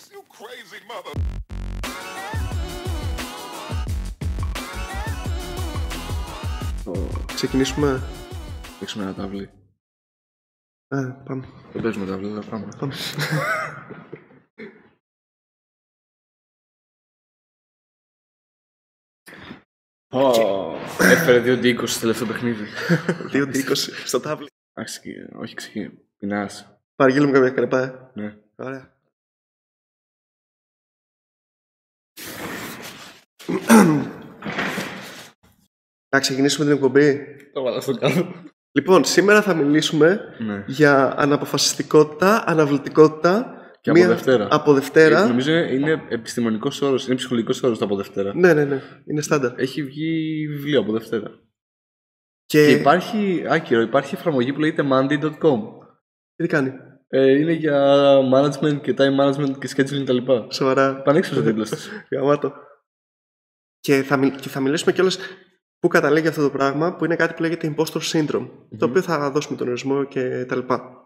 [0.00, 1.14] this, you crazy mother.
[7.34, 8.02] Ξεκινήσουμε.
[8.78, 9.50] Παίξουμε ένα ταβλί.
[10.88, 11.46] Ε, πάμε.
[11.72, 12.68] Δεν παίζουμε ταβλί, δεν πάμε.
[12.78, 12.94] πάμε.
[20.12, 22.64] Ω, Έφερε 2D20 στο τελευταίο παιχνίδι.
[23.32, 23.74] 2-20
[24.04, 24.48] στο τάβλι.
[24.72, 25.98] Εντάξει, όχι ξεκινήσει.
[26.18, 26.80] Πεινάς.
[26.96, 28.20] Παραγγείλουμε μου καμιά κρεπά, ε.
[28.20, 28.36] Ναι.
[28.56, 28.99] Ωραία.
[36.12, 37.20] Να ξεκινήσουμε την εκπομπή.
[37.52, 38.32] Το βάλα στο κάτω.
[38.72, 40.64] Λοιπόν, σήμερα θα μιλήσουμε Ναι.
[40.66, 43.54] για αναποφασιστικότητα, αναβλητικότητα.
[43.80, 44.48] Και από Δευτέρα.
[44.50, 45.22] Από Δευτέρα.
[45.24, 48.34] Ε, Νομίζω είναι επιστημονικός όρος, είναι ψυχολογικός όρος το από Δευτέρα.
[48.34, 48.82] Ναι, ναι, ναι.
[49.06, 49.60] Είναι στάνταρ.
[49.60, 51.30] Έχει βγει βιβλίο από Δευτέρα.
[52.44, 55.58] Και, Και υπάρχει, άκυρο, υπάρχει εφαρμογή που λέγεται Monday.com.
[56.36, 56.72] τι κάνει;
[57.08, 57.96] Ε, είναι για
[58.34, 60.32] management και time management και scheduling κτλ.
[60.50, 61.02] Σοβαρά.
[61.02, 61.90] Πανέξυπνος ο τίτλος της.
[62.10, 62.52] Γαμάτο.
[63.80, 65.18] Και θα, μιλ- και θα μιλήσουμε κιόλας
[65.78, 69.30] πού καταλήγει αυτό το πράγμα, που είναι κάτι που λέγεται impostor syndrome, το οποίο θα
[69.30, 71.04] δώσουμε τον ορισμό και τα λοιπά.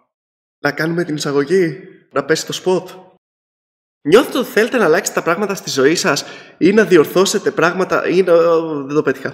[0.59, 1.79] Να κάνουμε την εισαγωγή,
[2.13, 3.13] να πέσει το spot.
[4.09, 6.25] Νιώθετε ότι θέλετε να αλλάξετε τα πράγματα στη ζωή σας
[6.59, 8.37] ή να διορθώσετε πράγματα ή να...
[8.61, 9.33] Δεν το πέτυχα.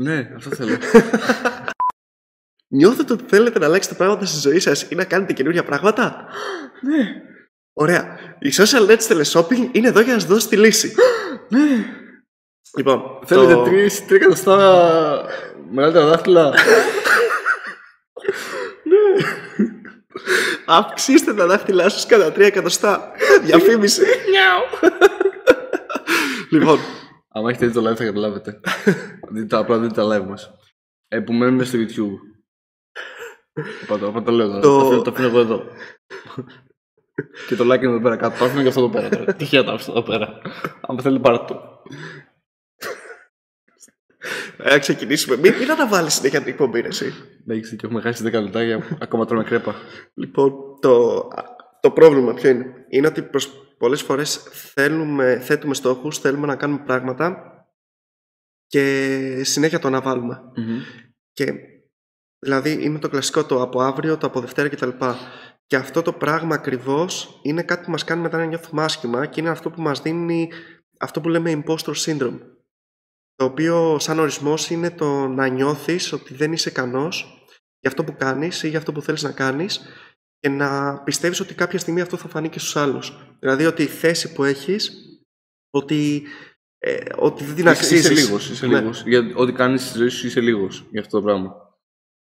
[0.00, 0.76] ναι, αυτό θέλω.
[2.74, 6.28] Νιώθετε ότι θέλετε να αλλάξετε πράγματα στη ζωή σας ή να κάνετε καινούργια πράγματα.
[6.88, 7.22] ναι,
[7.72, 8.18] Ωραία.
[8.38, 10.94] Η social net teleshopping είναι εδώ για να σας δώσει τη λύση.
[11.48, 12.04] ναι.
[12.76, 15.24] Λοιπόν, Θέλετε το- τρεις, τρία εκατοστά
[15.70, 16.54] μεγαλύτερα δάχτυλα;
[20.66, 23.10] Αυξήστε τα δάχτυλά σας κατά 3 εκατοστά.
[23.42, 24.02] Διαφήμιση.
[26.50, 26.78] λοιπόν,
[27.28, 28.60] Αν έχετε δει το live θα καταλάβετε.
[29.30, 30.50] δείτε το, απλά δείτε τα live μας.
[31.08, 32.18] Ε, που μένουν στο YouTube.
[33.82, 34.60] Είπα το, είπα το λέω τώρα.
[34.60, 34.86] Το- Το...
[34.86, 35.62] αφήνω, το αφήνω εγώ εδώ.
[37.48, 38.38] και το like είναι εδώ πέρα κάτω.
[38.38, 39.34] Το αφήνω και αυτό εδώ πέρα τώρα.
[39.34, 40.38] Τυχαία το άφησα εδώ πέρα.
[40.88, 41.82] Αν θέλει πάρε το.
[44.58, 45.36] Να ξεκινήσουμε.
[45.36, 47.12] Μην, μην αναβάλεις συνέχεια την εκπομπή, ρε, εσύ.
[47.44, 48.98] Ναι, έχεις δίκιο, έχουμε χάσει 10 λεπτάκια.
[49.00, 49.74] Ακόμα τρώμε κρέπα.
[50.14, 51.22] Λοιπόν, το,
[51.80, 54.36] το πρόβλημα ποιο είναι; Είναι ότι προς, πολλές φορές
[54.74, 57.50] θέλουμε, θέτουμε στόχους, θέλουμε να κάνουμε πράγματα
[58.66, 60.40] και συνέχεια το αναβάλουμε.
[61.32, 61.52] Και
[62.38, 64.88] δηλαδή είναι το κλασικό το από αύριο, το από Δευτέρα κτλ.
[65.66, 69.40] Και αυτό το πράγμα ακριβώς είναι κάτι που μας κάνει μετά να νιώθουμε άσχημα και
[69.40, 70.50] είναι αυτό που μας δίνει
[70.98, 72.38] αυτό που λέμε impostor syndrome.
[73.36, 77.46] Το οποίο, σαν ορισμός, είναι το να νιώθεις ότι δεν είσαι ικανός
[77.80, 79.80] για αυτό που κάνεις ή για αυτό που θέλεις να κάνεις
[80.38, 83.12] και να πιστεύεις ότι κάποια στιγμή αυτό θα φανεί και στους άλλους.
[83.38, 84.92] Δηλαδή ότι η θέση που έχεις,
[85.70, 86.22] ότι,
[86.78, 88.10] ε, ότι δεν την Είσαι, αξίζεις.
[88.10, 88.78] είσαι λίγος, είσαι Ναι.
[88.80, 89.02] λίγος.
[89.06, 91.54] Για ό,τι κάνεις στη ζωή σου είσαι λίγος για αυτό το πράγμα.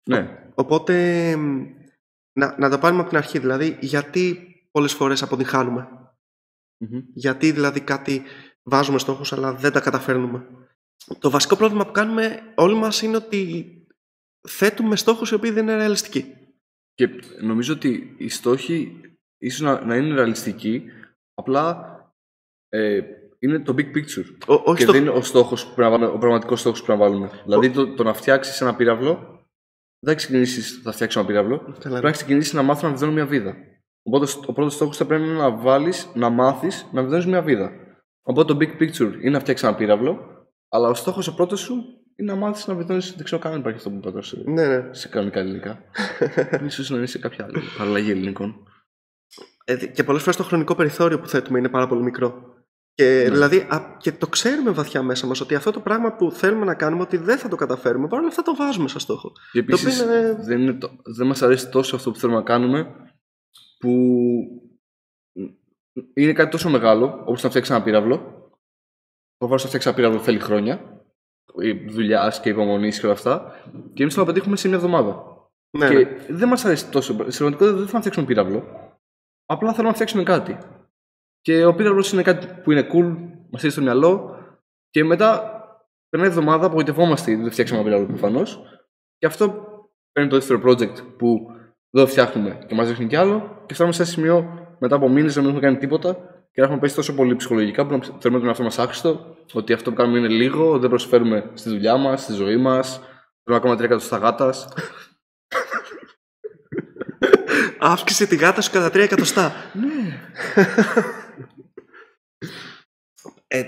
[0.10, 0.50] Ναι.
[0.56, 1.66] Οπότε μ,
[2.40, 3.40] να, να το πάρουμε από την αρχή.
[3.40, 5.88] Δηλαδή, γιατί πολλές φορές αποτυγχάνουμε;
[6.78, 7.00] Μμμ.
[7.14, 8.24] Γιατί δηλαδή κάτι
[8.64, 10.46] βάζουμε στόχους αλλά δεν τα καταφέρνουμε;
[11.20, 13.70] Το βασικό πρόβλημα που κάνουμε όλοι μας είναι ότι
[14.48, 16.36] θέτουμε στόχους οι οποίοι δεν είναι ρεαλιστικοί.
[16.94, 17.10] Και
[17.42, 19.02] νομίζω ότι οι στόχοι
[19.38, 20.84] ίσως να, να είναι ρεαλιστικοί,
[21.34, 21.90] απλά
[22.70, 23.02] ε,
[23.40, 24.26] είναι το big picture.
[24.48, 24.92] Ο, όχι και στο...
[24.92, 27.30] δεν είναι ο, στόχος που πρέπει να βάλουμε, ο πραγματικός στόχος που πρέπει να βάλουμε.
[27.44, 29.14] Δηλαδή το, το να φτιάξεις ένα πύραυλο,
[30.00, 31.80] δεν θα ξεκινήσεις θα φτιάξεις ένα πύραυλο, Καλά.
[31.80, 33.58] πρέπει να ξεκινήσεις να μάθεις να βιδώνει μια βίδα.
[34.04, 37.42] Οπότε ο πρώτος στόχος θα πρέπει να είναι να βάλεις, να μάθεις να βιδώνεις μια
[37.42, 37.72] βίδα.
[38.22, 40.35] Οπότε το big picture είναι να φτιάξεις ένα πύραυλο,
[40.70, 41.84] αλλά ο στόχος ο πρώτος σου
[42.16, 44.42] είναι να μάθεις να βιδώνεις, δεν ξέρω καν αν υπάρχει αυτό που είπα τώρα σε,
[44.46, 44.94] Ναι, ναι.
[44.94, 45.80] σε κανονικά ελληνικά.
[46.66, 48.56] Ίσως να είναι σε κάποια άλλη παραλλαγή ελληνικών.
[49.66, 52.54] Ε, και πολλές φορές το χρονικό περιθώριο που θέτουμε είναι πάρα πολύ μικρό.
[52.94, 53.30] Και, Ναι.
[53.30, 56.76] δηλαδή, α, και το ξέρουμε βαθιά μέσα μας ότι αυτό το πράγμα που θέλουμε να
[56.76, 59.32] κάνουμε ότι δεν θα το καταφέρουμε, παρόλα αυτά το βάζουμε σαν στόχο.
[59.52, 62.38] Και Το οποίο επίση είναι- δεν, είναι το, δεν μας αρέσει τόσο αυτό που θέλουμε
[62.38, 62.88] να κάνουμε
[63.80, 63.92] που
[66.14, 68.45] είναι κάτι τόσο μεγάλο όπως να φτιάξει ένα πύραυλο.
[69.38, 71.04] Ο να φτιάξει ένα πύραυλο θέλει χρόνια.
[71.62, 73.62] Η δουλειά και υπομονή και όλα αυτά.
[73.94, 75.24] Και εμείς θα το πετύχουμε σε μια εβδομάδα.
[75.78, 76.26] Ναι, και ναι.
[76.30, 77.14] δεν μας αρέσει τόσο.
[77.14, 78.64] Στην πραγματικότητα δεν θέλουμε να φτιάξουμε πύραυλο.
[79.46, 80.58] Απλά θέλουμε να φτιάξουμε κάτι.
[81.42, 83.06] Και ο πύραυλος είναι κάτι που είναι cool,
[83.50, 84.40] μας έρχεται στο μυαλό.
[84.90, 85.52] Και μετά
[86.10, 88.62] περνάει εβδομάδα, απογοητευόμαστε γιατί δεν φτιάξαμε ένα πύραυλο προφανώς.
[89.18, 89.68] Και αυτό
[90.12, 91.46] παίρνει το δεύτερο project που
[91.90, 93.64] δεν το φτιάχνουμε και μας δείχνει κι άλλο.
[93.66, 96.68] Και φτάνουμε σε ένα σημείο μετά από μήνες να μην έχουμε κάνει τίποτα και να
[96.68, 99.96] έχουμε πέσει τόσο πολύ ψυχολογικά που να θεωρούμε τον εαυτό μας άχρηστο, ότι αυτό που
[99.96, 102.98] κάνουμε είναι λίγο, δεν προσφέρουμε στη δουλειά μας, στη ζωή μας.
[103.00, 103.10] Πρέπει
[103.44, 104.68] να κάνουμε τρία εκατοστά γάτας.
[107.80, 109.54] Αύξησε τη γάτα σου κατά 3 εκατοστά.
[109.74, 110.20] ναι.
[113.48, 113.64] Ε,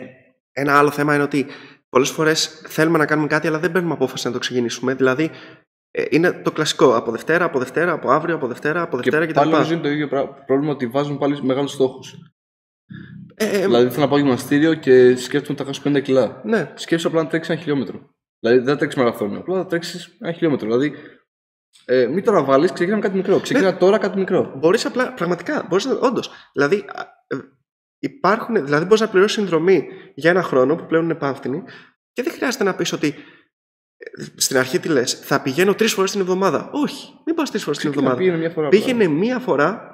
[0.52, 1.46] ένα άλλο θέμα είναι ότι
[1.90, 4.94] πολλές φορές θέλουμε να κάνουμε κάτι, αλλά δεν παίρνουμε απόφαση να το ξεκινήσουμε.
[4.94, 5.32] Δηλαδή,
[5.92, 6.96] ε, είναι το κλασικό.
[6.96, 9.40] Από Δευτέρα, από Δευτέρα, από αύριο, από Δευτέρα, από Δευτέρα και κτλ.
[9.40, 12.16] πάλι νομίζω είναι το ίδιο πρά- πρόβλημα ότι βάζουν πάλι μεγάλους στόχους.
[13.36, 16.42] Ε, ε, Δηλαδή θέλω να πάω γυμναστήριο και σκέφτομαι ότι θα χάσω 50 κιλά.
[16.46, 16.72] ναι.
[16.76, 18.16] Σκέψου απλά να τρέξεις ένα χιλιόμετρο.
[18.40, 20.68] Δηλαδή δεν θα τρέξεις μαραθώνιο, απλά θα τρέξεις ένα χιλιόμετρο.
[20.68, 20.94] Δηλαδή
[21.86, 23.40] ε, μην τώρα βάλεις, ξεκινά με κάτι μικρό.
[23.40, 23.78] Ξεκινά Ναι.
[23.78, 24.54] τώρα κάτι μικρό.
[24.58, 27.38] Μπορείς απλά, πραγματικά, μπορείς να, όντως, δηλαδή α, ε,
[28.00, 31.64] υπάρχουν, δηλαδή μπορείς να πληρώσεις συνδρομή για ένα χρόνο που πλέον είναι επάνθηνη
[32.14, 33.08] και δεν χρειάζεται να πεις ότι
[33.98, 36.70] ε, στην αρχή τι λες, θα πηγαίνω τρεις φορές την εβδομάδα.
[36.74, 38.18] Όχι, μην πας τρεις φορές την Ξεκινά, εβδομάδα.
[38.18, 38.68] πήγαινε μια φορά.
[38.68, 38.80] απλά.
[38.80, 39.92] Πήγαινε μία φορά,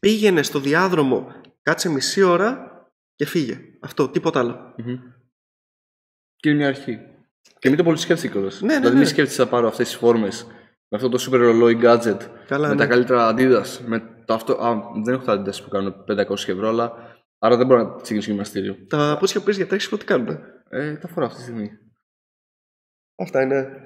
[0.00, 1.32] πήγαινε στο διάδρομο,
[1.64, 2.72] κάτσε μισή ώρα
[3.14, 3.60] και φύγε.
[3.80, 4.74] Αυτό, τίποτα άλλο.
[4.76, 4.98] Μμμ.
[6.36, 6.98] Και είναι μια αρχή.
[7.58, 8.50] Και μην το πολύ σκέφτεσαι κιόλα.
[8.60, 8.98] Ναι, ναι, δηλαδή, ναι.
[8.98, 10.46] μην σκέφτεσαι να πάρω αυτές τις φόρμες
[10.88, 12.18] με αυτό το super ρολόι gadget.
[12.46, 12.80] Καλά, με ναι.
[12.80, 13.78] τα καλύτερα Adidas.
[13.86, 14.74] Με το αυτό, α,
[15.04, 18.76] δεν έχω τα Adidas που κάνουν 500 ευρώ, αλλά άρα δεν μπορώ να ξεκινήσω γυμναστήριο.
[18.88, 20.38] Τα παπούτσια που πήρες για τρέξιμο τι κάνουν.
[20.68, 21.78] Ε, τα φοράω αυτή τη στιγμή.
[23.22, 23.82] Αυτά είναι.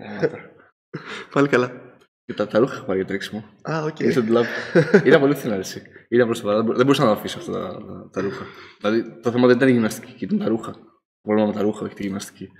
[1.35, 1.97] Πάλι καλά.
[2.25, 3.45] Και τα, τα ρούχα έχω πάρει για τρέξιμο.
[3.71, 3.97] Α, OK.
[3.97, 4.03] Okay.
[4.03, 4.47] Ήταν
[5.05, 5.83] Ήταν πολύ φθηνά εσύ.
[6.09, 6.63] Ήταν προς το παρά.
[6.63, 8.45] Δεν μπορούσα να τα αφήσω αυτά τα, τα, τα ρούχα.
[8.81, 10.73] Δηλαδή το θέμα δεν ήταν η γυμναστική, ήταν τα ρούχα.
[10.73, 10.81] Το
[11.23, 12.47] πρόβλημα με τα ρούχα, όχι τη γυμναστική.
[12.47, 12.53] Τη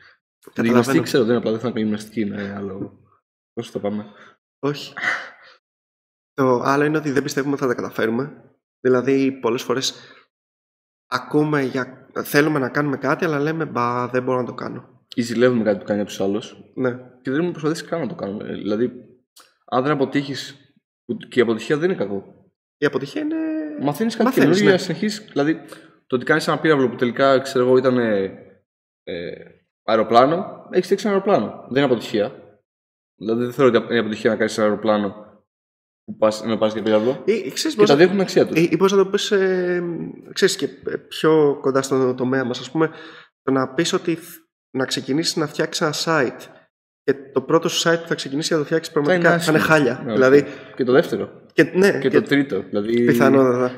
[0.45, 0.67] Καταλαβαίνω.
[0.69, 2.99] γυμναστική ξέρω, δεν είναι απλά δεν θα κάνω γυμναστική, είναι άλλο.
[3.53, 4.07] Πώς το πάμε;
[4.59, 4.93] Όχι.
[6.35, 8.45] Το άλλο είναι ότι δεν πιστεύουμε ότι θα τα καταφέρουμε.
[8.81, 9.95] Δηλαδή, πολλές φορές
[11.07, 12.09] ακούμε για...
[12.23, 15.07] θέλουμε να κάνουμε κάτι, αλλά λέμε μπα, δεν μπορώ να το κάνω.
[15.15, 16.91] Ή ζηλεύουμε κάτι που κάνει από τους άλλους Ναι.
[16.91, 18.49] και δεν έχουμε προσπαθήσει καν να το κάνουμε.
[18.49, 18.93] Ε, Δηλαδή,
[19.65, 20.57] αν δεν αποτύχεις,
[21.29, 22.38] και η αποτυχία δεν είναι κακό.
[22.79, 23.37] Η αποτυχία είναι...
[23.81, 24.79] Μαθαίνεις κάτι Μαθαίνεις, καινούργιο, ναι.
[24.79, 25.23] συνεχίζει.
[25.23, 25.61] Δηλαδή,
[26.07, 28.25] το ότι κάνεις ένα πύραυλο που τελικά ξέρω εγώ ήταν ε,
[29.03, 29.31] ε,
[29.85, 31.47] αεροπλάνο, έχεις φτιάξει ένα αεροπλάνο.
[31.69, 32.33] Δεν είναι αποτυχία.
[33.19, 35.27] Δηλαδή, δεν θεωρώ ότι είναι αποτυχία να κάνεις ένα αεροπλάνο
[36.05, 37.23] που πας, να πας για πύραυλο.
[37.25, 38.59] Ή, ή ξέρεις, Και τα πώς, δύο έχουν αξία τους.
[38.59, 39.83] ή, ή πώς να το πεις, ε,
[40.33, 40.69] ξέρεις, και
[41.09, 42.91] πιο κοντά στον τομέα μας, ας πούμε,
[43.43, 44.47] το να πεις ότι θ-
[44.77, 45.95] να ξεκινήσεις να φτιάξεις ένα
[46.29, 46.47] site
[47.03, 49.59] και το πρώτο σου site που θα ξεκινήσει να το φτιάξεις πραγματικά θα είναι, άσχημο.
[49.59, 50.03] χάλια.
[50.05, 50.75] Ναι, δηλαδή, οκ.
[50.77, 51.43] Και το δεύτερο.
[51.63, 52.63] Και, ναι, Και, το τρίτο.
[52.69, 53.73] Δηλαδή, πιθανότατα.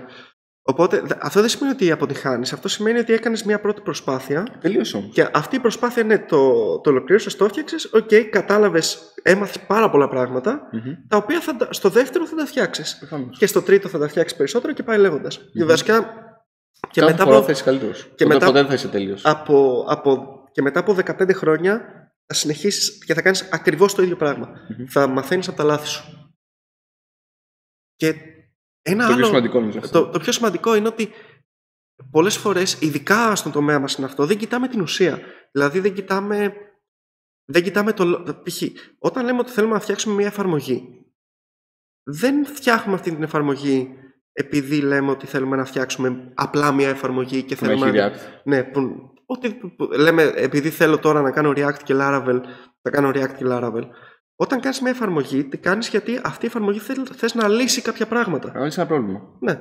[0.63, 2.53] Οπότε δε- αυτό δεν σημαίνει ότι αποτυχάνεις.
[2.53, 5.15] Αυτό σημαίνει ότι έκανες μια πρώτη προσπάθεια Τελείωσε όμως.
[5.15, 7.85] και αυτή η προσπάθεια είναι το, το ολοκλήρωσες, το έφτιαξες.
[7.93, 10.61] Οκ, κατάλαβες, έμαθες πάρα πολλά πράγματα,
[11.09, 12.97] τα οποία θα, τα- στο δεύτερο θα τα φτιάξεις.
[12.99, 13.39] Προφανώς.
[13.39, 15.41] Και στο τρίτο θα τα φτιάξεις περισσότερο και πάει λέγοντας.
[15.53, 16.15] Και βασικά.
[16.91, 18.03] Και Κάθε μετά, φορά από, θα είσαι καλύτερος.
[18.03, 19.25] και Και μετά- ποτέ δεν θα είσαι τέλειος.
[19.25, 21.81] από, από, και μετά από 15 χρόνια
[22.27, 24.49] θα συνεχίσεις και θα κάνεις ακριβώς το ίδιο πράγμα.
[24.89, 26.20] Θα μαθαίνεις από τα λάθη σου.
[28.01, 28.15] Και
[28.83, 29.17] ένα Το άλλο.
[29.17, 30.05] πιο σημαντικό νομίζω αυτό.
[30.05, 31.11] Το, το πιο σημαντικό είναι ότι
[32.11, 35.21] πολλές φορές, ειδικά στον τομέα μας είναι αυτό, δεν κοιτάμε την ουσία.
[35.53, 36.55] Δηλαδή δεν κοιτάμε,
[37.45, 38.05] δεν κοιτάμε το...
[38.05, 38.63] λο- Π.χ.
[38.99, 41.05] όταν λέμε ότι θέλουμε να φτιάξουμε μια εφαρμογή,
[42.03, 43.95] δεν φτιάχνουμε αυτή την εφαρμογή
[44.33, 47.89] επειδή λέμε ότι θέλουμε να φτιάξουμε απλά μια εφαρμογή και Που να θέλουμε...
[47.99, 48.41] έχει React.
[48.45, 52.41] Ναι, που, ότι, που- που- λέμε επειδή θέλω τώρα να κάνω React και Laravel,
[52.83, 53.83] θα κάνω React και Laravel.
[54.43, 58.07] Όταν κάνεις μια εφαρμογή, τι κάνεις γιατί αυτή η εφαρμογή θέλ- θες να λύσει κάποια
[58.07, 58.53] πράγματα.
[58.55, 59.21] Αν είσαι ένα πρόβλημα.
[59.41, 59.61] Ναι.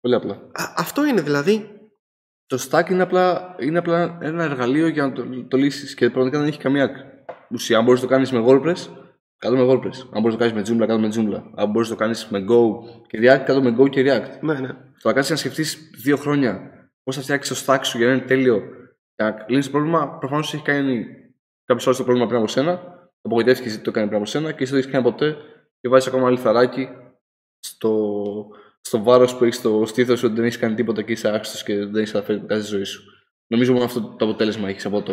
[0.00, 0.34] Πολύ απλά.
[0.34, 1.68] Α, αυτό είναι δηλαδή.
[2.46, 6.38] Το stack είναι απλά, είναι απλά ένα εργαλείο για να το, το λύσεις και πραγματικά
[6.38, 6.90] δεν έχει καμία
[7.50, 7.78] ουσία.
[7.78, 8.92] Αν μπορείς να το κάνεις με WordPress,
[9.38, 9.98] κάτω με WordPress.
[10.12, 11.42] Αν μπορείς να το κάνεις με Joomla, κάτω με Joomla.
[11.54, 12.64] Αν μπορείς να το κάνεις με Go
[13.06, 14.40] και React, κάτω με Go και React.
[14.40, 14.68] Ναι, ναι.
[15.02, 16.70] Το να κάτσει να σκεφτείς δύο χρόνια
[17.02, 18.60] πώς θα φτιάξεις το stack σου για να είναι τέλειο
[19.14, 21.06] και να λύνει το πρόβλημα, προφανώς έχει κάνει
[21.64, 22.96] κάποιος άλλος το πρόβλημα πριν από σένα.
[23.22, 25.36] Απογοητεύτηκες γιατί το έκανε πριν από σένα και εσύ δεν έχεις κάνει ποτέ
[25.80, 26.88] και βάζεις ακόμα λιθαράκι
[27.58, 28.14] στο,
[28.80, 31.62] στο βάρος που έχεις στο στήθο σου ότι δεν έχεις κάνει τίποτα και είσαι άξιος
[31.62, 33.02] και δεν έχεις καταφέρει κάτι στη ζωή σου.
[33.46, 35.12] Νομίζω μόνο αυτό το αποτέλεσμα έχεις από το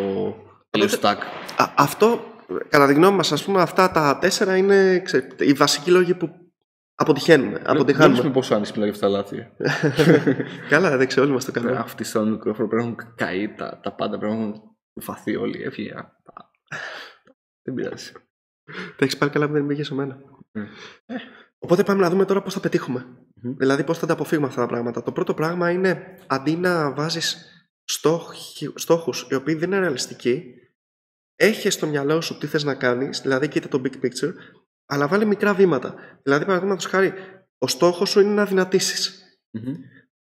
[0.70, 1.16] τέλειο Οπότε- stack.
[1.56, 2.20] Α, αυτό,
[2.68, 6.30] κατά τη γνώμη μας, ας πούμε, αυτά τα τέσσερα είναι ξέρετε, οι βασικοί λόγοι που
[6.94, 7.58] αποτυχαίνουμε.
[7.58, 8.22] Δεν αποτυχάνουμε.
[8.22, 9.50] με πόσο άνηση μιλάει για αυτά τα λάθη.
[10.68, 11.76] Καλά, δεν ξέρω, όλοι μας το κάνουμε.
[11.76, 14.62] Αυτοί στο μικρόφωνο πρέπει να έχουν καεί τα, τα πάντα, πρέπει να έχουν
[15.00, 15.62] φαθεί όλοι.
[15.62, 15.92] Έφυγε.
[17.70, 18.12] Α, τα- Δεν πειράζει.
[18.96, 20.18] Τα έχεις πάρει καλά που δεν πήγε σε μένα.
[20.58, 20.60] Mm.
[21.58, 23.06] Οπότε πάμε να δούμε τώρα πώς θα πετύχουμε.
[23.42, 23.56] Μμμ.
[23.56, 25.02] Δηλαδή πώς θα τα αποφύγουμε αυτά τα πράγματα.
[25.02, 27.50] Το πρώτο πράγμα είναι αντί να βάζεις
[27.84, 30.54] στόχοι, στόχους οι οποίοι δεν είναι ρεαλιστικοί,
[31.36, 34.32] έχεις στο μυαλό σου τι θες να κάνεις, δηλαδή κοίτα το big picture,
[34.86, 35.94] αλλά βάλει μικρά βήματα.
[36.22, 37.12] Δηλαδή, παραδείγματος χάρη,
[37.58, 39.22] ο στόχος σου είναι να δυνατήσεις.
[39.50, 39.74] Μμμ.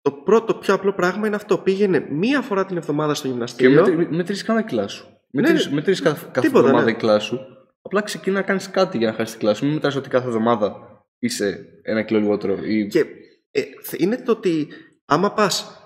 [0.01, 1.57] Το πρώτο πιο απλό πράγμα είναι αυτό.
[1.57, 3.81] Πήγαινε μία φορά την εβδομάδα στο Και γυμναστήριο.
[3.81, 5.07] μετρήσει μετρήσεις καν τα κιλά σου.
[5.35, 5.73] Ναι, Μετρήσεις, ναι.
[5.75, 6.91] μετρήσεις κάθε, κάθε Τίποτα, εβδομάδα ναι.
[6.91, 7.39] τα κιλά σου.
[7.81, 9.65] Απλά ξεκινά να κάνεις κάτι για να χάσεις τα κιλά σου.
[9.65, 10.75] Μην μετράς ότι κάθε εβδομάδα
[11.19, 12.57] είσαι ένα κιλό λιγότερο.
[12.63, 12.87] Ή...
[12.87, 13.05] Και
[13.51, 14.67] ε, θ- είναι το ότι
[15.05, 15.77] άμα πας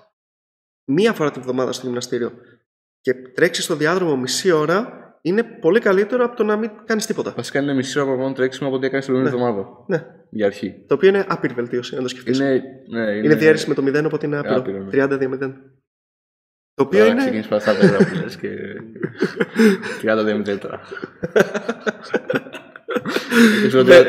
[0.84, 2.32] μία φορά την εβδομάδα στο γυμναστήριο
[3.00, 7.32] και τρέξεις στο διάδρομο μισή ώρα, είναι πολύ καλύτερο από το να μην κάνεις τίποτα.
[7.36, 9.84] Βασικά είναι μισή ώρα παραπάνω τρέξιμο από ό,τι έκανες την προηγούμενη εβδομάδα.
[9.86, 10.06] Ναι.
[10.30, 10.84] Για αρχή.
[10.86, 12.38] Το οποίο είναι άπειρη βελτίωση, αν το σκεφτείς.
[12.38, 12.48] Είναι,
[12.88, 14.56] Είναι, ναι, είναι διαίρεση με το 0, οπότε είναι άπειρο.
[14.56, 14.90] άπειρο, ναι.
[14.92, 15.52] 30-0.
[16.78, 17.20] Το οποίο Τώρα είναι.
[17.20, 18.48] ξεκίνησε πάρα στα πέρα που λες και
[20.02, 20.80] 30 διαμετρήτρα.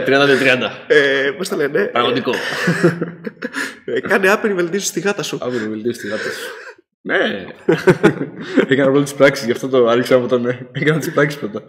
[0.05, 0.71] 30-30.
[0.87, 1.85] Ε, Πώς το λένε.
[1.85, 2.31] Πραγματικό.
[3.85, 5.37] Ε, κάνε άπειρη βελτίωση στη γάτα σου.
[5.41, 6.49] Αύριο βελτίωση τη γάτα σου.
[7.01, 7.45] Ναι.
[8.67, 10.59] Έκανα πρώτα τις πράξεις, γι' αυτό το άρχισα από το ναι.
[10.71, 11.63] Έκανα τις πράξεις πρώτα.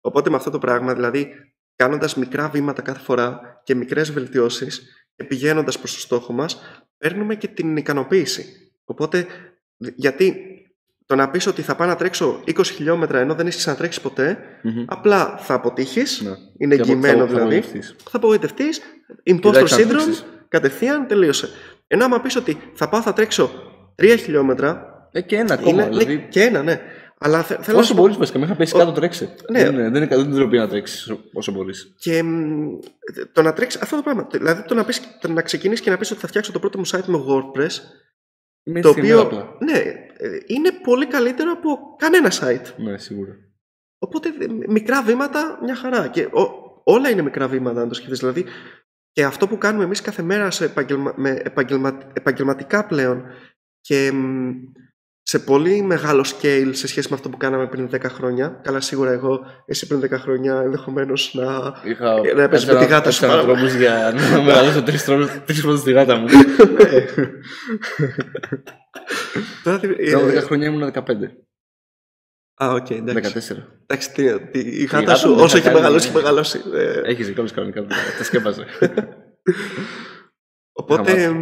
[0.00, 1.28] Οπότε με αυτό το πράγμα, δηλαδή
[1.76, 4.82] κάνοντας μικρά βήματα κάθε φορά και μικρές βελτιώσεις
[5.16, 6.60] και πηγαίνοντας προς το στόχο μας,
[6.98, 8.44] παίρνουμε και την ικανοποίηση.
[8.84, 9.26] Οπότε,
[9.78, 10.36] γιατί
[11.06, 14.38] το να πεις ότι θα πάω να τρέξω 20 χιλιόμετρα ενώ δεν έχει ξανατρέξει ποτέ,
[14.62, 14.84] Μμμ.
[14.86, 16.20] απλά θα αποτύχεις.
[16.20, 16.30] Ναι.
[16.58, 17.56] Είναι Και απο- εγγυημένο θα- θα δηλαδή.
[17.56, 17.96] απογοητευτείς.
[18.10, 18.78] Θα απογοητευτείς.
[19.22, 20.24] Και Imposter δεν syndrome, ξανατρέξεις.
[20.48, 21.48] κατευθείαν τελείωσε.
[21.86, 23.50] Ενώ άμα πεις ότι θα πάω, θα τρέξω
[23.96, 24.94] 3 χιλιόμετρα.
[25.12, 25.70] Ε, και ένα ακόμα.
[25.70, 26.80] Είναι, ναι, δηλαδή, και ένα, ναι.
[27.18, 29.34] Αλλά θε- θέλω να όσο σου πω- μπορείς, βασικά, μέχρι να πέσει κάτω, τρέξε.
[29.50, 29.62] Ναι.
[29.64, 31.94] Δεν, είναι- δεν, είναι- δεν τροπή να τρέξεις όσο μπορείς.
[31.98, 32.68] Και μ,
[33.32, 34.26] το να τρέξεις αυτό το πράγμα.
[34.30, 36.78] Δηλαδή το να, πεις, το να ξεκινήσεις και να πεις ότι θα φτιάξω το πρώτο
[36.78, 37.70] μου site με WordPress.
[38.80, 39.78] Το οποίο ναι,
[40.16, 42.74] ε, είναι πολύ καλύτερο από κανένα site.
[42.76, 43.32] Ναι, σίγουρα.
[43.98, 46.08] Οπότε ε, μικρά βήματα, μια χαρά.
[46.08, 48.18] Και ο- όλα είναι μικρά βήματα, αν το σκεφτείς.
[48.18, 48.44] Δηλαδή,
[49.12, 53.24] και αυτό που κάνουμε εμείς κάθε μέρα σε επαγγελμα, με επαγγελμα, επαγγελματικά πλέον
[53.80, 54.52] και μ,
[55.28, 58.60] σε πολύ μεγάλο scale σε σχέση με αυτό που κάναμε πριν 10 χρόνια.
[58.62, 61.74] Καλά, σίγουρα εγώ, εσύ πριν 10 χρόνια ενδεχομένως να.
[61.84, 65.26] Είχα Ε, να παίζεις με τη γάτα σου πάρα τρόπους για να μεγαλώσω τρεις τρόπους
[65.46, 66.26] τρεις φορές τη γάτα μου.
[69.62, 71.00] Τώρα, τι- ε, Κάνω 10 χρόνια ήμουν 15.
[72.64, 73.32] Α, οκ, εντάξει.
[73.54, 73.56] 14.
[73.86, 76.12] Εντάξει, τι, τι, η γάτα γάτα σου μου δεν όσο θα έχει κάνει, μεγαλώσει, ναι.
[76.14, 76.60] έχει μεγαλώσει.
[76.74, 77.84] Ε, Έχεις δικό κανονικά.
[78.18, 78.64] Τα σκέπαζε.
[80.72, 81.36] οπότε.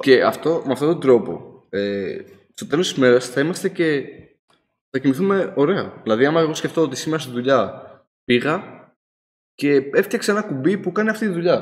[0.00, 2.16] Και αυτό, με αυτόν τον τρόπο, ε,
[2.54, 4.04] στο τέλος της μέρας θα είμαστε και.
[4.90, 6.00] θα κοιμηθούμε ωραία.
[6.02, 7.82] Δηλαδή, άμα εγώ σκεφτώ ότι σήμερα στη δουλειά
[8.24, 8.62] πήγα
[9.54, 11.58] και έφτιαξα ένα κουμπί που κάνει αυτή τη δουλειά.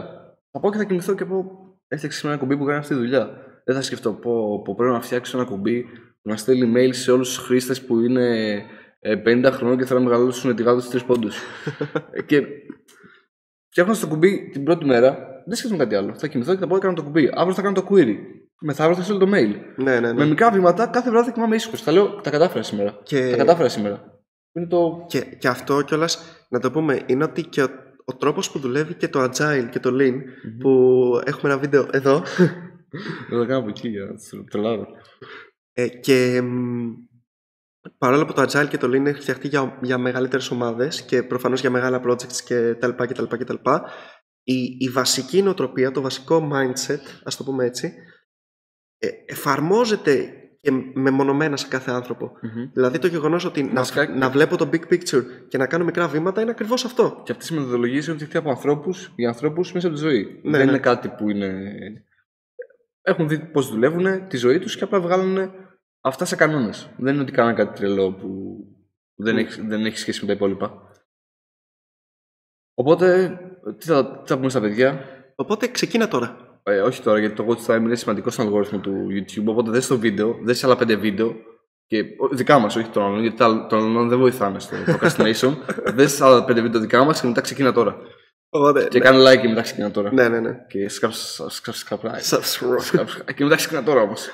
[0.51, 1.59] Θα πάω και θα κοιμηθώ και πω,
[1.89, 3.45] έφτιαξα σήμερα ένα κουμπί που κάνει αυτή τη δουλειά.
[3.65, 5.83] Δεν θα σκεφτώ πω, πω πρέπει να φτιάξω ένα κουμπί
[6.23, 8.55] που να στέλνει mail σε όλους τους χρήστες που είναι
[8.99, 11.39] ε, 50 χρονών και θέλουν να μεγαλώσουν τη γάτα στους τρεις πόντους.
[12.27, 12.47] και
[13.69, 16.15] φτιάχνοντας το κουμπί την πρώτη μέρα, δεν σκέφτομαι κάτι άλλο.
[16.19, 17.31] Θα κοιμηθώ και θα πάω και κάνω το κουμπί.
[17.35, 18.15] Αύριο θα κάνω το query.
[18.61, 19.55] Μεθαύριο θα στείλω το mail.
[19.77, 20.13] ναι, ναι, ναι.
[20.13, 21.83] Με μικρά βήματα κάθε βράδυ θα κοιμάμαι ήσυχος.
[21.83, 22.99] Θα λέω τα κατάφερα σήμερα.
[23.03, 24.21] Και- Τα κατάφερα σήμερα.
[24.53, 25.05] Είναι το.
[25.09, 27.69] Και, και αυτό κιόλας να το πούμε είναι ότι και ο,
[28.05, 30.15] ο τρόπος που δουλεύει και το agile και το lean
[30.61, 30.71] που
[31.25, 32.23] έχουμε ένα βίντεο εδώ
[33.29, 34.87] Δεν το κάνω από εκεί για να τους τρελάρω.
[35.73, 36.91] ε, και μ,
[37.99, 41.61] παρόλο που το agile και το lean έχει φτιαχτεί για, για μεγαλύτερες ομάδες και προφανώς
[41.61, 43.85] για μεγάλα projects και τα λοιπά και τα λοιπά και τα λοιπά
[44.53, 47.95] η, η βασική νοοτροπία, το βασικό mindset ας το πούμε έτσι
[48.99, 52.33] ε, εφαρμόζεται και μεμονωμένα σε κάθε άνθρωπο.
[52.73, 56.09] Δηλαδή το γεγονός ότι να, Βασικά- να βλέπω το big picture και να κάνω μικρά
[56.09, 57.21] βήματα είναι ακριβώς αυτό.
[57.25, 60.41] Και αυτές οι μεθοδολογίες έχουν φτιαχτεί από ανθρώπους για ανθρώπους μέσα από τη ζωή.
[60.43, 60.73] Ναι, Δεν ναι.
[60.73, 61.73] είναι κάτι που είναι.
[63.03, 65.51] Έχουν δει πώς δουλεύουν τη ζωή τους και απλά βγάλουν
[66.01, 66.91] αυτά σε κανόνες.
[66.99, 68.59] Δεν είναι ότι κάνανε κάτι τρελό που
[69.15, 69.41] δεν, Ναι.
[69.41, 70.91] έχει, δεν έχει σχέση με τα υπόλοιπα.
[72.75, 73.39] Οπότε,
[73.79, 76.37] τι θα, τι θα πούμε στα παιδιά; Οπότε ξεκίνα τώρα.
[76.63, 79.45] Ε, όχι τώρα, γιατί το watch time είναι σημαντικός στον αλγόριθμο του YouTube.
[79.45, 81.35] Οπότε δες το βίντεο, δες άλλα πέντε βίντεο.
[81.87, 84.77] Και ο- δικά μας, όχι των άλλων, γιατί τα άλλα- των άλλων δεν βοηθάνε στο
[85.01, 85.53] procrastination.
[85.95, 87.97] δες άλλα πέντε βίντεο δικά μας και μετά ξεκίνα τώρα.
[88.49, 90.13] Οπότε, Και κάνε like και μετά ξεκινά τώρα.
[90.13, 90.57] ναι, ναι, ναι.
[90.69, 91.99] Και σκάψε subscribe.
[92.31, 93.35] Subscribe.
[93.35, 94.29] Και μετά ξεκινά τώρα όμως.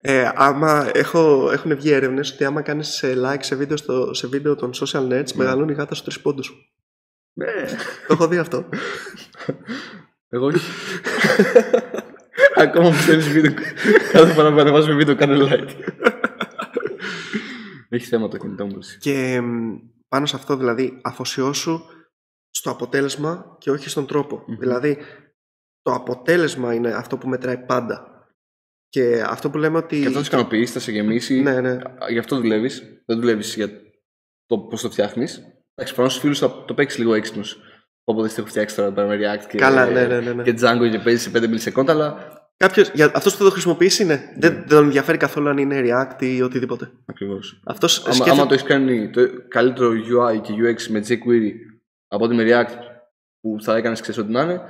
[0.00, 4.54] Ε, άμα έχω, έχουν βγει έρευνες ότι άμα κάνεις like σε βίντεο, στο, σε βίντεο
[4.54, 6.72] των social nets, μεγαλώνει η γάτα στους τρεις πόντους.
[7.34, 7.52] Ναι.
[8.06, 8.68] Το έχω δει αυτό.
[10.28, 10.66] Εγώ όχι.
[12.56, 13.52] Ακόμα που στέλνει βίντεο.
[14.12, 15.70] Κάθε φορά που ανεβάζουμε βίντεο, κάνε like.
[17.88, 18.78] Έχει θέμα το κινητό μου.
[18.78, 18.98] εσύ.
[18.98, 19.76] Και μ,
[20.08, 21.80] πάνω σε αυτό δηλαδή αφοσιώσου
[22.50, 24.98] στο αποτέλεσμα και όχι στον τροπο Δηλαδή
[25.82, 28.08] το αποτέλεσμα είναι αυτό που μετράει πάντα.
[28.88, 30.00] Και αυτό που λέμε ότι...
[30.00, 31.40] Και αυτό θα σε ικανοποιήσει, θα σε γεμίσει.
[31.40, 31.78] Ναι, ναι.
[32.08, 33.02] Γι' αυτό δουλεύεις.
[33.06, 33.68] Δεν δουλεύεις για
[34.46, 35.42] το πώς το φτιάχνεις.
[35.74, 37.58] Εντάξει, πάνω στους φίλους θα το παίξεις λίγο έξυπνος.
[38.04, 40.42] Όποτε έχω φτιάξεις τώρα με React και, Καλά, ναι, ναι, ναι, ναι.
[40.42, 42.32] και Django και παίζεις σε 5 μιλισεκόντα, αλλά.
[42.56, 44.16] Κάποιος, για αυτός που θα το χρησιμοποιήσει, ναι.
[44.38, 46.90] Δεν, δεν τον ενδιαφέρει καθόλου αν είναι React ή οτιδήποτε.
[47.06, 47.60] Ακριβώς.
[47.64, 51.50] Αυτός Άμα, σκέφτεται- άμα το έχεις κάνει το καλύτερο UI και UX με jQuery
[52.08, 52.78] από ότι με React
[53.40, 54.60] που θα έκανες ξέρεις ό,τι να είναι,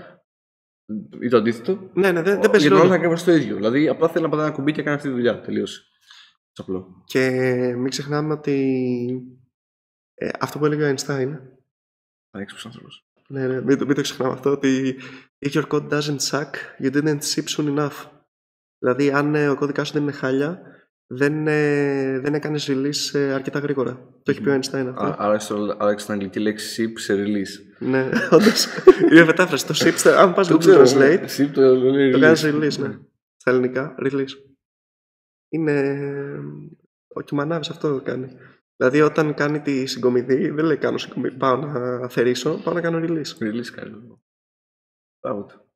[1.20, 1.90] ή το αντίθετο.
[1.94, 2.88] Ναι, ναι, δεν, δεν παίζει για τον άλλο ρόλο.
[2.88, 3.54] θα ακριβώ το ίδιο.
[3.56, 5.40] Δηλαδή, απλά θέλει να πατάει ένα κουμπί και κάνει αυτή τη δουλειά.
[5.40, 5.82] Τελείωσε.
[6.56, 6.86] Απλό.
[7.04, 7.30] Και
[7.76, 8.66] μην ξεχνάμε ότι
[10.24, 11.38] ε, αυτό που έλεγε ο Einstein,
[12.30, 13.04] Πανέξυπνος άνθρωπος.
[13.28, 14.96] ναι, ναι, μην, το- μην το ξεχνάμε αυτό, ότι
[15.46, 16.50] if your code doesn't suck,
[16.82, 18.06] you didn't ship soon enough.
[18.78, 20.60] Δηλαδή, αν ε, ο κώδικας σου δεν είναι χάλια,
[21.06, 23.94] δεν, ε, δεν έκανες release ε, αρκετά γρήγορα.
[24.22, 25.14] Το έχει πει ο Einstein αυτό.
[25.18, 27.76] Άρα, στο- άρα στην αγγλική λέξη ship σε release.
[27.86, 28.66] ναι, όντως.
[29.10, 29.66] είναι μετάφραση.
[29.66, 32.20] Το ship, αν πας στο translate, Ship το λέει το release.
[32.20, 32.98] κάνεις release, ναι.
[33.36, 34.28] Στα ελληνικά, release.
[35.48, 35.98] Είναι...
[37.08, 38.36] Ο Κιμανάβης αυτό το κάνει.
[38.76, 41.36] Δηλαδή, όταν κάνει τη συγκομιδή, δεν λέει κάνω συγκομιδή.
[41.36, 43.38] Πάω να θερήσω, πάω να κάνω release.
[43.42, 44.20] Release κάνει.
[45.20, 45.68] Μπράβο του.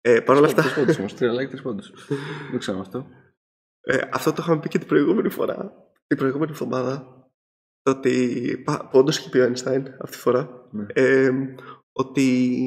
[0.00, 1.92] Ε, Παρ' όλα αυτά, Τρεις πόντους όμως, τρία like, τρεις πόντους.
[2.50, 3.06] Δεν ξέρω αυτό.
[3.80, 5.72] ε, αυτό το είχαμε πει και την προηγούμενη φορά.
[6.06, 7.22] Την προηγούμενη εβδομάδα.
[7.82, 8.62] Το ότι.
[8.64, 10.68] πα- Που όντως είχε πει ο Einstein αυτή τη φορά.
[10.70, 10.86] Ναι.
[10.92, 11.30] Ε,
[11.92, 12.58] ότι.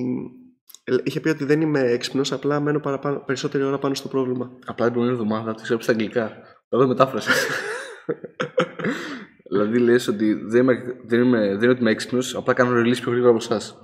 [0.84, 4.46] ε, Είχε πει ότι δεν είμαι έξυπνο, απλά μένω παραπάνω, περισσότερη ώρα πάνω στο πρόβλημα.
[4.66, 6.28] Απλά την προηγούμενη εβδομάδα το ξέρω στα αγγλικά.
[6.70, 7.30] Θα δω μετάφραση.
[9.50, 13.00] δηλαδή λες ότι δεν, είμαι, δεν, είμαι, δεν είναι ότι είμαι έξυπνος, απλά κάνω release
[13.02, 13.78] πιο γρήγορα από εσάς.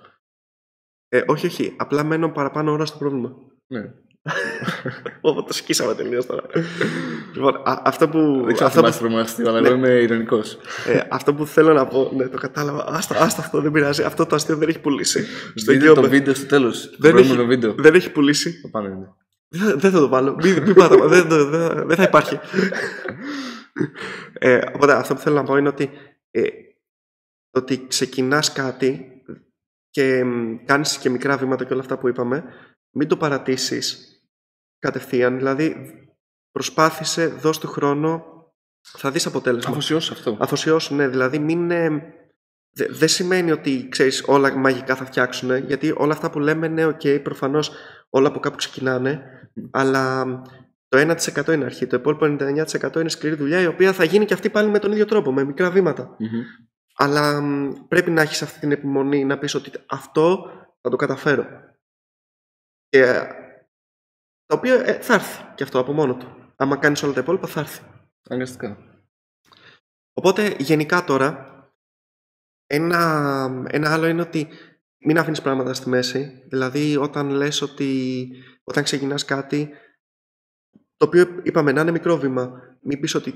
[1.09, 1.75] Ε, όχι, όχι.
[1.77, 3.31] Απλά μένω παραπάνω ώρα στο πρόβλημα.
[3.67, 3.81] Ναι.
[5.21, 6.41] Όπω το σκίσαμε τελείως τώρα.
[7.33, 8.41] λοιπόν, α- αυτό που.
[8.45, 10.57] Δεν ξέρω αν αυτό, που θυμάσαι το προηγούμενο αστείο, αλλά εγώ είμαι ηρωνικός.
[10.87, 12.11] ε, αυτό που θέλω να πω.
[12.15, 12.85] Ναι, το κατάλαβα.
[12.87, 14.03] Άστα, άστα αυτό, δεν πειράζει.
[14.03, 15.25] Αυτό το αστείο δεν έχει πουλήσει.
[15.55, 16.09] Στο Δείτε γιο το μου.
[16.09, 16.89] βίντεο στο τέλος.
[16.89, 17.73] Το Δεν προηγούμενο έχει- βίντεο.
[17.77, 18.61] Δεν έχει πουλήσει.
[18.61, 19.13] Το πάνω είναι.
[19.55, 20.35] Δεν δεν θα το βάλω.
[20.43, 22.39] Μην, μην πάτε, δεν, δεν, δεν, δεν θα υπάρχει.
[24.33, 25.89] ε, οπότε αυτό που θέλω να πω είναι ότι,
[26.31, 26.41] ε,
[27.49, 29.07] το ότι ξεκινάς κάτι
[29.89, 32.43] και μ, κάνεις και μικρά βήματα και όλα αυτά που είπαμε,
[32.95, 34.17] μην το παρατήσεις
[34.79, 35.37] κατευθείαν.
[35.37, 35.93] Δηλαδή,
[36.51, 38.25] προσπάθησε, δώσ' του χρόνο,
[38.81, 39.71] θα δεις αποτέλεσμα.
[39.71, 40.37] Αφοσιώσου αυτό.
[40.39, 41.07] Αφοσιώσου, ναι.
[41.07, 41.71] Δηλαδή, μην.
[41.71, 41.89] ε,
[42.75, 46.85] δε- δεν σημαίνει ότι ξέρεις όλα μαγικά θα φτιάξουν, γιατί όλα αυτά που λέμε, ναι,
[46.85, 47.71] οκ, προφανώς
[48.15, 49.21] όλα από κάπου ξεκινάνε,
[49.71, 50.25] αλλά
[50.87, 54.33] το 1% είναι αρχή, το υπόλοιπο 99% είναι σκληρή δουλειά, η οποία θα γίνει και
[54.33, 56.15] αυτή πάλι με τον ίδιο τρόπο, με μικρά βήματα.
[56.19, 56.41] Μμμ.
[56.95, 60.51] Αλλά μ, πρέπει να έχεις αυτή την επιμονή να πεις ότι αυτό
[60.81, 61.45] θα το καταφέρω.
[62.89, 63.27] Και, ε,
[64.45, 66.53] το οποίο ε, θα έρθει και αυτό από μόνο του.
[66.55, 67.81] Άμα κάνεις όλα τα υπόλοιπα θα έρθει.
[68.29, 68.77] Αναγκαστικά.
[70.13, 71.47] Οπότε γενικά τώρα
[72.65, 74.47] ένα, ένα άλλο είναι ότι
[75.05, 76.43] μην αφήνεις πράγματα στη μέση.
[76.49, 78.27] Δηλαδή όταν λες ότι
[78.63, 79.69] όταν ξεκινάς κάτι
[80.97, 82.51] το οποίο είπαμε να είναι μικρό βήμα.
[82.81, 83.35] Μην πεις ότι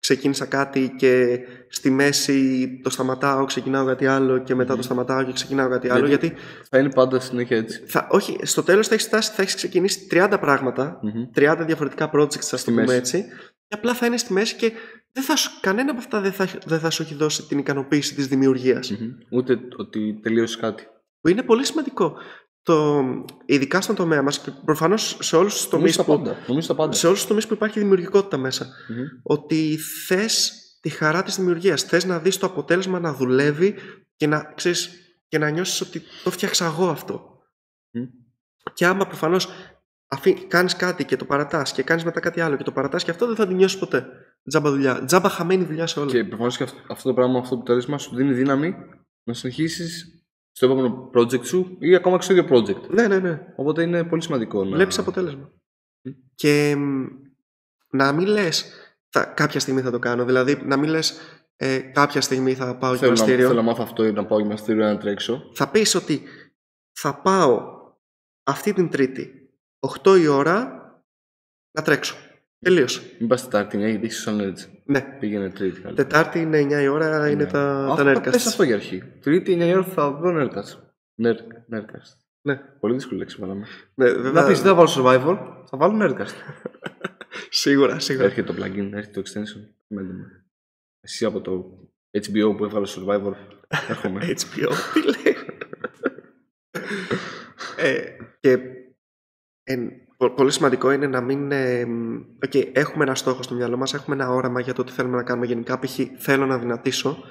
[0.00, 5.32] ξεκίνησα κάτι και στη μέση το σταματάω, ξεκινάω κάτι άλλο και μετά το σταματάω και
[5.32, 6.06] ξεκινάω κάτι άλλο.
[6.06, 7.82] Γιατί- Γιατί Θα είναι πάντα συνέχεια έτσι.
[7.86, 11.24] θα, όχι, στο τέλος θα έχεις, φτάσει, θα έχεις ξεκινήσει 30 πράγματα Μμμ.
[11.34, 12.96] 30 διαφορετικά projects, ας το πούμε μέση.
[12.96, 13.24] έτσι.
[13.68, 14.72] Και απλά θα είναι στη μέση και
[15.12, 18.14] δεν θα σου, κανένα από αυτά δεν θα, δεν θα σου έχει δώσει την ικανοποίηση
[18.14, 18.90] της δημιουργίας.
[18.90, 19.10] Μμμ.
[19.30, 20.86] Ούτε ότι τελείωσες κάτι.
[21.26, 22.16] Που είναι πολύ σημαντικό.
[22.62, 23.04] Το,
[23.46, 26.44] ειδικά στον τομέα μας και προφανώς σε όλους τους τομείς Νομίζω τα που, πάντα.
[26.48, 26.92] Νομίζω τα πάντα.
[26.92, 28.66] σε όλους τους τομείς που υπάρχει δημιουργικότητα μέσα.
[28.88, 29.04] Μμμ.
[29.22, 31.82] Ότι θες τη χαρά της δημιουργίας.
[31.82, 33.74] Θες να δεις το αποτέλεσμα να δουλεύει
[34.16, 34.90] και να, ξέρεις,
[35.28, 37.38] και να νιώσεις ότι το φτιάξα εγώ αυτό.
[37.90, 38.02] Μμ.
[38.72, 39.48] Και άμα προφανώς
[40.48, 43.26] κάνεις κάτι και το παρατάς και κάνεις μετά κάτι άλλο και το παρατάς και αυτό
[43.26, 44.06] δεν θα την νιώσεις ποτέ.
[44.48, 45.04] Τζάμπα δουλειά.
[45.04, 46.10] Τζάμπα χαμένη δουλειά σε όλα.
[46.10, 48.74] Και προφανώς και αυτό, αυτό το πράγμα, αυτό το αποτέλεσμα σου δίνει δύναμη
[49.24, 50.15] να συνεχίσεις
[50.56, 53.46] στο επόμενο project σου ή ακόμα και στο ίδιο project; Ναι, ναι, ναι.
[53.56, 54.76] Οπότε είναι πολύ σημαντικό να.
[54.76, 55.50] Βλέπεις αποτέλεσμα.
[56.34, 57.06] Και μ,
[57.90, 58.72] να μην λες
[59.34, 60.24] κάποια στιγμή θα το κάνω.
[60.24, 61.20] Δηλαδή να μην λες
[61.56, 63.46] ε, κάποια στιγμή θα πάω Θέλω να, γυμναστήριο.
[63.48, 65.50] θέλω να μάθω αυτό ή να πάω γυμναστήριο ή να τρέξω.
[65.54, 66.22] Θα πεις ότι
[66.92, 67.62] θα πάω
[68.42, 69.50] αυτή την Τρίτη
[70.02, 70.80] 8 η ώρα
[71.70, 72.16] να τρέξω.
[72.66, 73.00] Τελείωσε.
[73.18, 74.68] Μην πας Τετάρτη, μια γιατί είσαι social nerds.
[74.84, 75.00] Ναι.
[75.20, 75.80] Πήγαινε Τρίτη.
[75.80, 76.08] καλύτερα.
[76.08, 77.50] Τετάρτη είναι 9 η ώρα, είναι Ναι.
[77.50, 78.46] τα, Αυτό, τα Πες Nerdcast.
[78.48, 79.02] αυτό για αρχή.
[79.20, 80.78] Τρίτη, 9 η ώρα θα δω Nerdcast.
[81.22, 82.16] Nerd, Nerdcast.
[82.42, 82.56] Ναι.
[82.80, 83.66] Πολύ δύσκολη λέξη βάλαμε.
[83.94, 86.34] Ναι, Να βέβαια, πεις δεν θα βάλω survival, θα βάλω Nerdcast.
[87.50, 88.24] Σίγουρα, σίγουρα.
[88.26, 89.68] έρχεται το plugin, έρχεται το extension.
[89.86, 90.44] Μένουμε.
[91.00, 91.78] Εσύ από το
[92.12, 93.32] HBO που έβαλες survival,
[93.88, 94.20] έρχομαι.
[94.26, 95.36] HBO, τι λέει.
[97.76, 98.02] ε,
[98.40, 98.58] και
[99.62, 101.52] εν, πο- πολύ σημαντικό είναι να μην...
[101.52, 104.92] Ε, μ, οκ, έχουμε ένα στόχο στο μυαλό μας, έχουμε ένα όραμα για το τι
[104.92, 105.78] θέλουμε να κάνουμε γενικά.
[105.78, 105.98] Π.χ.
[106.18, 107.24] θέλω να αδυνατίσω,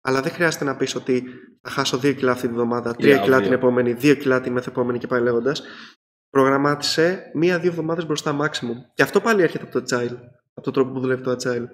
[0.00, 1.24] αλλά δεν χρειάζεται να πεις ότι
[1.60, 3.40] θα χάσω 2 κιλά αυτή τη βδομάδα, 3 κιλά αύριο.
[3.40, 5.62] την επόμενη, 2 κιλά την μεθεπόμενη και πάει λέγοντας.
[6.30, 8.76] Προγραμμάτισε μία-δύο εβδομάδες μπροστά maximum.
[8.94, 10.16] Και αυτό πάλι έρχεται από το agile,
[10.54, 11.66] από τον τρόπο που δουλεύει το agile.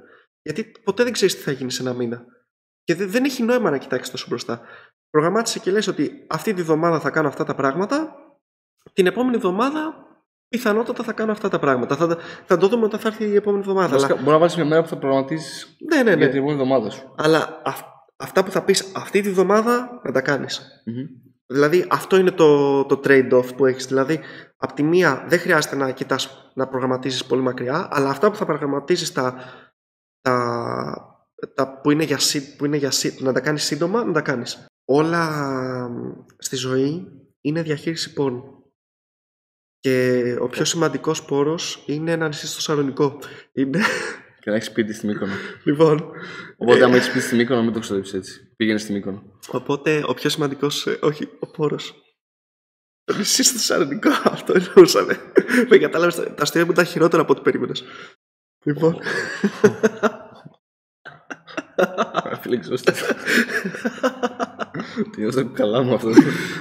[0.42, 2.24] Γιατί ποτέ δεν ξέρεις τι θα γίνει σε ένα μήνα.
[2.84, 4.60] Και δε- δεν έχει νόημα να κοιτάξεις τόσο μπροστά.
[5.10, 8.14] Προγραμμάτισε και λες ότι αυτή τη βδομάδα θα κάνω αυτά τα πράγματα,
[8.92, 10.07] την επόμενη εβδομάδα
[10.48, 11.96] πιθανότατα θα κάνω αυτά τα πράγματα.
[11.96, 13.88] Θα, τα- θα το δούμε όταν θα έρθει η επόμενη εβδομάδα.
[13.88, 16.26] Βασικά, Αλλά, μπορεί να βάλεις μια μέρα που θα προγραμματίζει ναι, ναι, για ναι.
[16.28, 17.14] την επόμενη εβδομάδα σου.
[17.16, 20.82] Αλλά αυ- αυτά που θα πεις αυτή τη βδομάδα να τα κάνεις.
[20.84, 21.06] Μμμ.
[21.46, 23.86] Δηλαδή αυτό είναι το, το trade-off που έχεις.
[23.86, 24.20] Δηλαδή
[24.56, 28.44] από τη μία δεν χρειάζεται να κοιτάς να προγραμματίζεις πολύ μακριά, αλλά αυτά που θα
[28.46, 29.34] προγραμματίζεις τα,
[30.20, 31.18] τα,
[31.54, 34.20] τα που είναι για, σύ- που είναι για σύ- να τα κάνεις σύντομα, να τα
[34.20, 34.66] κάνεις.
[34.84, 35.28] Όλα
[35.88, 37.08] μ, στη ζωή
[37.40, 38.57] είναι διαχείριση πόρων.
[39.80, 43.18] Και ο πιο σημαντικός πόρος είναι ένα νησί στο Σαρονικό.
[43.52, 43.78] Είναι,
[44.40, 45.32] Και να έχεις σπίτι στη Μύκονο.
[45.64, 46.10] λοιπόν,
[46.56, 48.52] Οπότε, ε, άμα έχεις σπίτι στη Μύκονο, μην το ξοδέψεις έτσι.
[48.56, 49.22] Πήγαινες στη Μύκονο.
[49.48, 52.02] Οπότε ο πιο σημαντικός, όχι, ο πόρος.
[53.04, 55.18] Το νησί στο Σαρονικό, αυτό εννοούσαμε.
[55.68, 57.84] Με κατάλαβες, τα αστεία μου ήταν χειρότερα από ό,τι περίμενες.
[58.64, 58.98] Λοιπόν.
[62.40, 62.92] Φίλε, εξώστα.
[65.12, 66.10] Τι νιώθω καλά με αυτό.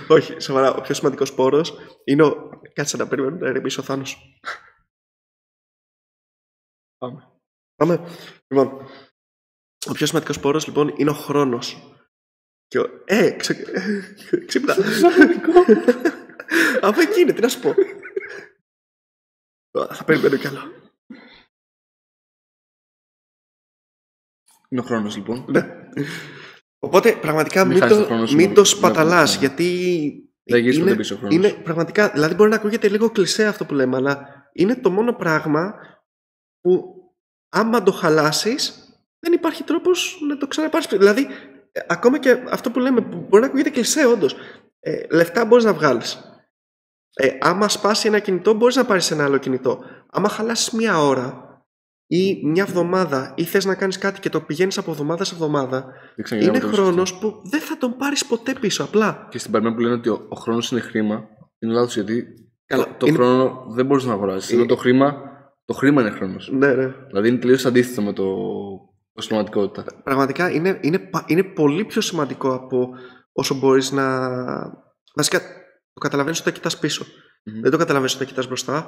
[0.07, 0.73] Όχι, σοβαρά.
[0.73, 2.59] Ο πιο σημαντικός πόρος είναι ο.
[2.73, 4.39] Κάτσε να περιμένω να ηρεμήσει ο Θάνος.
[6.97, 7.31] Πάμε.
[7.75, 8.07] Πάμε.
[8.47, 8.87] Λοιπόν,
[9.89, 11.95] ο πιο σημαντικός πόρος λοιπόν είναι ο χρόνος.
[12.67, 12.89] Και ο...
[13.05, 13.65] Ε, ξε...
[14.47, 14.75] ξύπνα.
[16.81, 17.73] Αυτό εκεί είναι, τι να σου πω.
[19.93, 20.76] Θα περιμένω κι άλλο.
[24.69, 25.45] Είναι ο χρόνος λοιπόν.
[25.47, 25.61] Ναι.
[26.79, 29.39] Οπότε πραγματικά Μην μην χάσεις το, το χρόνο σου μην με- το με- σπαταλάς ναι.
[29.39, 29.63] γιατί
[30.43, 31.35] Δεν γυρίζει ποτέ είναι, πίσω ο χρόνος.
[31.35, 35.13] είναι πραγματικά, δηλαδή μπορεί να ακούγεται λίγο κλισέ αυτό που λέμε αλλά είναι το μόνο
[35.13, 35.73] πράγμα
[36.61, 36.93] που
[37.49, 38.81] άμα το χαλάσεις
[39.19, 41.27] δεν υπάρχει τρόπος να το ξαναπάρεις δηλαδή
[41.71, 44.35] ε, ακόμα και αυτό που λέμε που μπορεί να ακούγεται κλισέ όντως
[44.79, 46.21] ε, λεφτά μπορείς να βγάλεις
[47.13, 51.46] ε, άμα σπάσει ένα κινητό μπορείς να πάρεις ένα άλλο κινητό άμα χαλάσεις μία ώρα
[52.07, 55.85] ή μια εβδομάδα ή θες να κάνεις κάτι και το πηγαίνεις από εβδομάδα σε εβδομάδα
[56.15, 56.83] Δεν ξαναγίνει είναι ποτέ αυτό.
[56.85, 60.09] χρόνος που δεν θα τον πάρεις ποτέ πίσω απλά Και στην παροιμία που λένε ότι
[60.09, 61.27] ο, ο χρόνος είναι χρήμα,
[61.59, 62.25] είναι λάθος γιατί
[62.65, 64.55] Καλά, το, το είναι- χρόνο δεν μπορείς να αγοράσει.
[64.55, 65.15] Ενώ το χρήμα,
[65.65, 66.49] το χρήμα είναι χρόνος.
[66.53, 66.93] ναι, ναι.
[67.07, 68.23] Δηλαδή είναι τελείως αντίθετο με το,
[69.13, 70.01] το στην πραγματικότητα.
[70.03, 72.89] πραγματικά είναι, είναι, πα- είναι πολύ πιο σημαντικό από
[73.31, 74.29] όσο μπορείς να...
[75.15, 75.39] Βασικά
[75.93, 77.05] το καταλαβαίνεις όταν κοιτάς πίσω.
[77.43, 77.61] Μμμ.
[77.61, 78.87] Δεν το καταλαβαίνεις όταν κοιτάς μπροστά.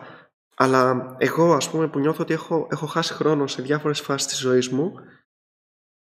[0.62, 4.38] Αλλά εγώ ας πούμε που νιώθω ότι έχω, έχω χάσει χρόνο σε διάφορες φάσεις της
[4.40, 4.94] ζωής μου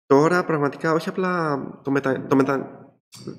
[0.06, 2.26] τώρα πραγματικά όχι απλά το μετα...
[2.26, 2.70] Το μετα...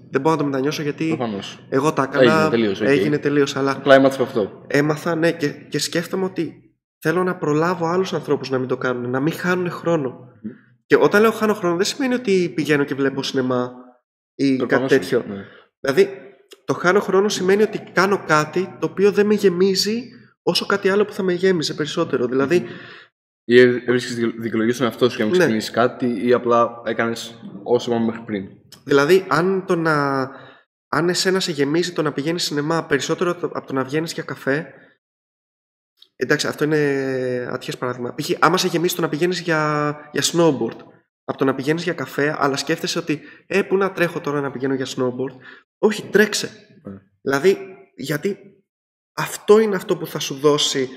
[0.09, 1.65] δεν μπορώ να το μετανιώσω γιατί Προφανώς.
[1.69, 2.87] εγώ τα έκανα Έγινε τελείως, οκ.
[2.87, 4.63] έγινε τελείως αλλά Απλά έμαθα από αυτό.
[4.67, 6.53] έμαθα ναι και, και σκέφτομαι ότι
[6.99, 10.27] θέλω να προλάβω άλλους ανθρώπους να μην το κάνουν, να μην χάνουν χρόνο.
[10.85, 13.71] Και όταν λέω χάνω χρόνο δεν σημαίνει ότι πηγαίνω και βλέπω σινεμά
[14.35, 15.23] ή κάτι Προφανώς, τέτοιο.
[15.27, 15.43] ναι.
[15.79, 16.09] Δηλαδή
[16.65, 20.09] το χάνω χρόνο σημαίνει ότι κάνω κάτι το οποίο δεν με γεμίζει
[20.49, 22.27] όσο κάτι άλλο που θα με γέμιζε περισσότερο.
[22.27, 22.65] Δηλαδή
[23.43, 25.45] Ή βρίσκει δικαιολογία στον εαυτό σου για να μην Ναι.
[25.45, 28.47] ξεκινήσει κάτι, ή απλά έκανες όσο πάμε μέχρι πριν;
[28.83, 30.21] Δηλαδή, αν, το να,
[30.89, 34.23] αν εσένα σε γεμίζει το να πηγαίνεις σινεμά περισσότερο το- από το να βγαίνεις για
[34.23, 34.73] καφέ.
[36.15, 36.77] Εντάξει, αυτό είναι
[37.51, 38.13] ατυχές παράδειγμα.
[38.15, 38.29] Π.χ.
[38.39, 40.77] άμα σε γεμίζει το να πηγαίνεις για, για snowboard
[41.23, 44.51] από το να πηγαίνεις για καφέ, αλλά σκέφτεσαι ότι, ε, πού να τρέχω τώρα να
[44.51, 45.35] πηγαίνω για snowboard.
[45.77, 46.49] Όχι, τρέξε.
[46.83, 46.97] Ναι.
[47.21, 47.57] Δηλαδή,
[47.95, 48.37] γιατί
[49.19, 50.89] αυτό είναι αυτό που θα σου δώσει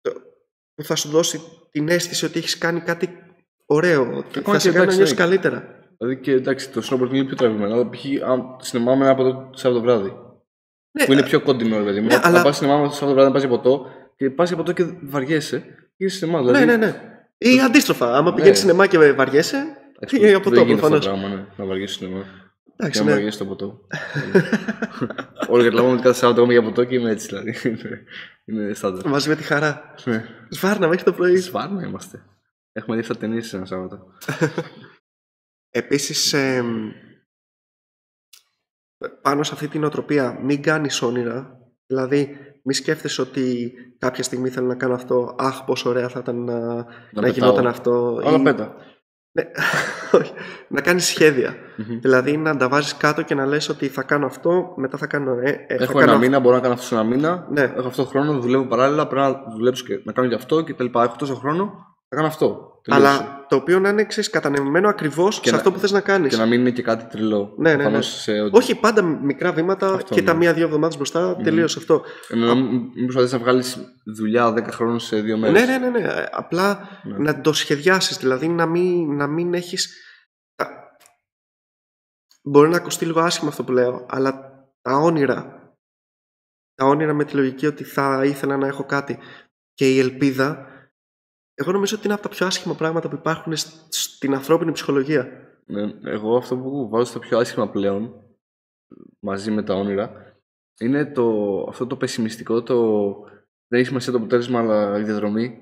[0.00, 0.12] το-
[0.74, 1.40] που θα σου δώσει
[1.70, 3.08] την αίσθηση ότι έχεις κάνει κάτι
[3.66, 5.24] ωραίο, ότι Ακόμα θα σε και κάνει να εντάξει, νιώσεις ναι.
[5.24, 5.68] καλύτερα.
[5.98, 7.74] Δηλαδή και εντάξει, το snowboard είναι πιο τραβηγμένο.
[7.74, 8.04] Αλλά π.χ.
[8.26, 10.12] αν σινεμά με από το Σάββατο βράδυ.
[10.90, 12.06] Ναι, Που είναι πιο κοντινό, ρε παιδί μου.
[12.06, 13.86] Ναι, Να αλλά- πας σινεμά με το Σάββατο βράδυ να πας για ποτό
[14.16, 15.58] και πας για ποτό και βαριέσαι.
[15.96, 16.38] Και είσαι σινεμά.
[16.38, 17.00] Δηλαδή, Ναι, ναι, ναι.
[17.38, 18.36] Ή αντίστροφα, άμα Ναι.
[18.36, 21.04] πηγαίνει σινεμά και βαριέσαι, εντάξει, πήγαινε από δεν το γίνεται αυτό προφανώς.
[21.04, 22.22] το πράγμα, ναι, να βαριέσαι σινεμά.
[22.64, 23.12] Και Εντάξει, να ναι.
[23.12, 23.80] βαριέσαι το ποτό.
[25.54, 27.54] Όλοι καταλαβαίνουν ότι κάθε Σάββατο εγώ είμαι για ποτό και είμαι έτσι δηλαδή.
[27.68, 28.04] Είναι-
[28.44, 29.08] Είναι στάνταρ.
[29.08, 29.94] Μαζί με τη χαρά.
[30.04, 30.24] Ναι.
[30.48, 31.36] Σβάρνα μέχρι το πρωί.
[31.36, 32.22] Σβάρνα είμαστε.
[32.72, 34.06] Έχουμε δει αυτά ταινίες ένα Σάββατο.
[35.70, 36.34] Επίσης,
[39.22, 41.58] πάνω σε αυτή την οτροπία, μην κάνεις όνειρα.
[41.86, 45.34] Δηλαδή, μη σκέφτεσαι ότι κάποια στιγμή θέλω να κάνω αυτό.
[45.38, 47.30] Αχ, πόσο ωραία θα ήταν να, να, πετάω.
[47.30, 48.20] γινόταν αυτό.
[48.24, 48.76] Αλλά Ή- πέτα.
[49.36, 49.42] Ναι,
[50.20, 50.32] όχι.
[50.68, 51.54] να κάνεις σχέδια.
[51.76, 51.98] Μμμ.
[52.00, 55.38] Δηλαδή, να τα βάζεις κάτω και να λες ότι θα κάνω αυτό, μετά θα κάνω.
[55.42, 56.18] Ε, ε, θα Έχω κάνω ένα αυτό.
[56.24, 57.46] μήνα, μπορώ να κάνω αυτός σε ένα μήνα.
[57.50, 57.62] Ναι.
[57.62, 59.06] Έχω αυτό το χρόνο, δουλεύω παράλληλα.
[59.06, 61.02] Πρέπει να δουλέψω και να κάνω και αυτό και τα λοιπά.
[61.02, 62.78] Έχω τόσο χρόνο, θα κάνω αυτό.
[62.82, 63.06] Τελείωσε.
[63.08, 66.30] Αλλά το οποίο να είναι εξής, κατανεμημένο ακριβώς σε να- αυτό που θες να κάνεις.
[66.30, 67.54] Και να μην είναι και κάτι τρελό.
[67.56, 67.82] Ναι, ναι, ναι.
[67.82, 70.26] Προφανώς σε ό,τι- Όχι πάντα μικρά βήματα Αυτό, και ναι.
[70.26, 72.02] τα μία-δύο εβδομάδες μπροστά, τελείωσε αυτό.
[72.28, 73.78] Εννοώ, μην μην προσπαθείς να βγάλεις
[74.16, 75.66] δουλειά 10 χρόνων σε δύο μέρες.
[75.66, 76.08] Ναι, ναι, ναι, ναι.
[76.08, 77.18] Ε, Απλά Ναι.
[77.18, 79.94] να το σχεδιάσεις, δηλαδή να μην, να μην έχεις.
[82.42, 84.32] Μπορεί να ακουστεί λίγο άσχημα αυτό που λέω, αλλά
[84.82, 85.52] τα όνειρα.
[86.74, 89.18] Τα όνειρα με τη λογική ότι θα ήθελα να έχω κάτι
[89.74, 90.68] και η ελπίδα.
[91.54, 95.28] Εγώ νομίζω ότι είναι από τα πιο άσχημα πράγματα που υπάρχουν σ- στην ανθρώπινη ψυχολογία.
[95.66, 98.14] Ναι, εγώ αυτό που βάζω στα πιο άσχημα πλέον,
[99.20, 100.36] μαζί με τα όνειρα,
[100.80, 103.02] είναι το, αυτό το πεσημιστικό, το
[103.68, 105.58] δεν έχει σημασία το αποτέλεσμα, αλλά η διαδρομή.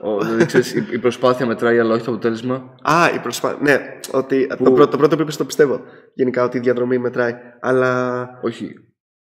[0.00, 2.74] Ο, δηλαδή, ξέρεις, η, η προσπάθεια μετράει, αλλά όχι το αποτέλεσμα.
[2.82, 3.58] Α, η προσπάθεια.
[3.62, 5.80] Ναι, ότι Που- το, πρώτο, το πρώτο που είπες το πιστεύω.
[6.14, 7.34] Γενικά ότι η διαδρομή μετράει.
[7.60, 8.40] Αλλά.
[8.42, 8.74] Όχι.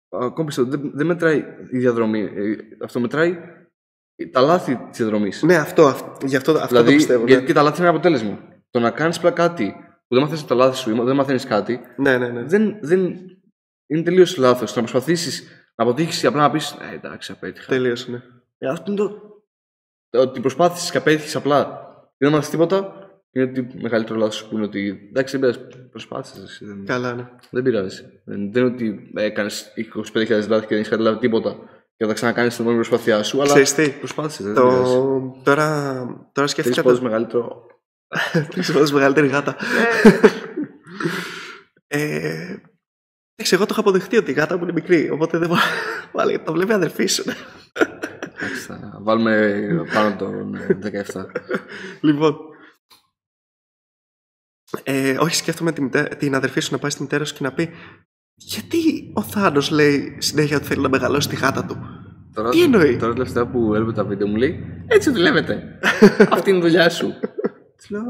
[0.09, 1.39] Ακόμα πιστεύω, δεν, δεν μετράει
[1.71, 2.21] η διαδρομή.
[2.21, 3.39] Ε, Αυτό μετράει
[4.31, 5.33] τα λάθη της διαδρομή.
[5.41, 7.25] Ναι, αυτό, αυτό, γι' αυτό, αυτό δηλαδή, το πιστεύω.
[7.27, 8.39] γιατί Ναι, και τα λάθη είναι ένα αποτέλεσμα.
[8.71, 9.75] Το να κάνεις απλά κάτι
[10.09, 12.29] που δεν μαθαίνεις από τα λάθη σου, ή δεν μαθαίνεις κάτι, ναι, ναι.
[12.29, 12.43] ναι.
[12.43, 13.01] δεν, δεν
[13.87, 14.73] είναι τελείως λάθος.
[14.73, 15.43] Το να προσπαθήσεις
[15.75, 17.67] να αποτύχεις ή απλά να πεις Ε, εντάξει, απέτυχα.
[17.69, 18.23] Τελείωσε, ναι.
[18.59, 19.21] Ε, αυτό είναι το.
[20.11, 24.55] το Ότι προσπάθησες και απέτυχες απλά και δεν μάθεις τίποτα, είναι το μεγαλύτερο λάθος που
[24.55, 25.89] είναι ότι εντάξει, δεν πειράζει.
[25.91, 26.61] Προσπάθησες.
[26.63, 27.29] Δεν, Καλά, ναι.
[27.51, 28.03] δεν πειράζει.
[28.25, 29.73] Δεν, δεν είναι ότι έκανες
[30.15, 31.57] 25.000 λάθη και δεν έχεις καταλάβει τίποτα
[31.97, 34.45] και θα τα ξανακάνεις την επόμενη προσπάθειά σου, αλλά Ξέρεις τι, προσπάθησες.
[34.47, 34.63] Δεν το...
[34.69, 35.43] πειράζει.
[35.43, 37.03] τώρα, τώρα Θέλει σκέφτηκα πόσο το...
[37.03, 37.67] μεγαλύτερο
[38.51, 39.57] Τρεις φορέ μεγαλύτερη γάτα.
[41.87, 42.57] ε,
[43.35, 45.11] εντάξει, εγώ το έχω αποδεχτεί ότι η γάτα μου είναι μικρή.
[45.11, 45.61] Οπότε δεν μπορώ.
[46.13, 47.25] Πάλι το βλέπει η αδερφή σου.
[47.73, 50.79] Εντάξει, θα βάλουμε πάνω τον ε,
[51.13, 51.25] 17.
[52.01, 52.37] λοιπόν.
[54.83, 57.53] Ε, όχι, σκέφτομαι τη μητέ- την αδερφή σου να πάει στη μητέρα σου και να
[57.53, 57.71] πει
[58.35, 61.77] Γιατί ο Θάνος λέει συνέχεια ότι θέλει να μεγαλώσει τη γάτα του;
[62.35, 65.79] Τώρα, Τι εννοεί; Τώρα τελευταία που έλειπε τα βίντεο μου λέει Έτσι δουλεύετε.
[66.35, 67.13] Αυτή είναι η δουλειά σου.
[67.77, 68.03] Της λέω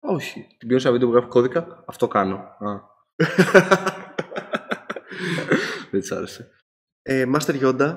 [0.00, 0.46] Όχι.
[0.58, 1.84] Την πιω σε ένα βίντεο που γράφει κώδικα.
[1.86, 2.36] Αυτό κάνω.
[2.36, 2.94] Α.
[5.90, 6.50] Δεν της άρεσε.
[7.02, 7.96] Ε, Master Yoda,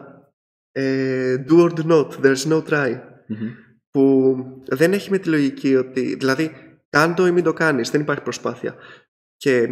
[0.72, 3.00] ε, do or do not, there's no try.
[3.28, 3.50] Μμμ.
[3.92, 4.36] Που
[4.66, 6.16] δεν έχει με τη λογική ότι.
[6.16, 6.52] Δηλαδή,
[6.90, 8.76] κάν το ή μην το κάνεις, δεν υπάρχει προσπάθεια.
[9.38, 9.68] Και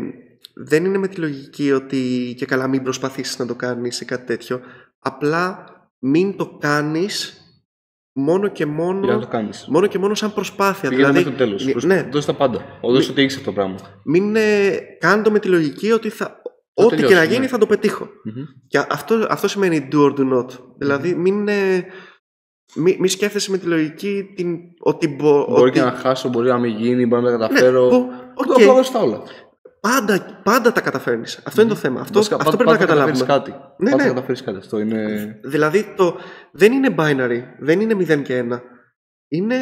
[0.55, 4.25] δεν είναι με τη λογική ότι και καλά μην προσπαθήσεις να το κάνεις ή κάτι
[4.25, 4.59] τέτοιο.
[4.99, 5.65] Απλά
[5.99, 7.41] μην το κάνεις
[8.13, 9.65] μόνο και μόνο, Για να το κάνεις.
[9.69, 10.89] μόνο, και μόνο σαν προσπάθεια.
[10.89, 11.65] Πήγαινε δηλαδή, μέχρι το τέλος.
[11.65, 12.65] ναι, Προσ- ναι, Δώσε τα πάντα.
[12.83, 13.75] Δώσε ό,τι έχεις αυτό το πράγμα.
[14.05, 17.39] μην ε, κάνω το με τη λογική ότι θα, Θα ό,τι και να τελειώσει, γίνει
[17.39, 17.47] ναι.
[17.47, 18.07] θα το πετύχω.
[18.23, 18.43] Μμμ.
[18.67, 20.45] Και αυτό, αυτό σημαίνει do or do not.
[20.77, 21.85] Δηλαδή μην, ε,
[22.75, 26.47] μη, μη σκέφτεσαι με τη λογική την, ότι μπο, Μπορεί ότι, και να χάσω, μπορεί
[26.49, 27.87] να μην γίνει, μπορεί να τα ναι, καταφέρω.
[27.87, 29.21] που, Το οκ, απλά δώσ' τα όλα.
[29.89, 31.41] Πάντα, πάντα τα καταφέρνεις.
[31.45, 32.01] Αυτό είναι το θέμα.
[32.01, 33.25] Αυτό, Βασικά, αυτό πάντα- πρέπει να πάντα καταλάβουμε.
[33.25, 33.83] καταφέρεις κάτι.
[33.83, 34.09] Ναι, Πάντα ναι.
[34.09, 34.57] καταφέρεις κάτι.
[34.57, 35.39] Αυτό είναι...
[35.43, 36.17] Δηλαδή το,
[36.51, 38.61] δεν είναι binary, δεν είναι 0 και 1.
[39.27, 39.55] Είναι,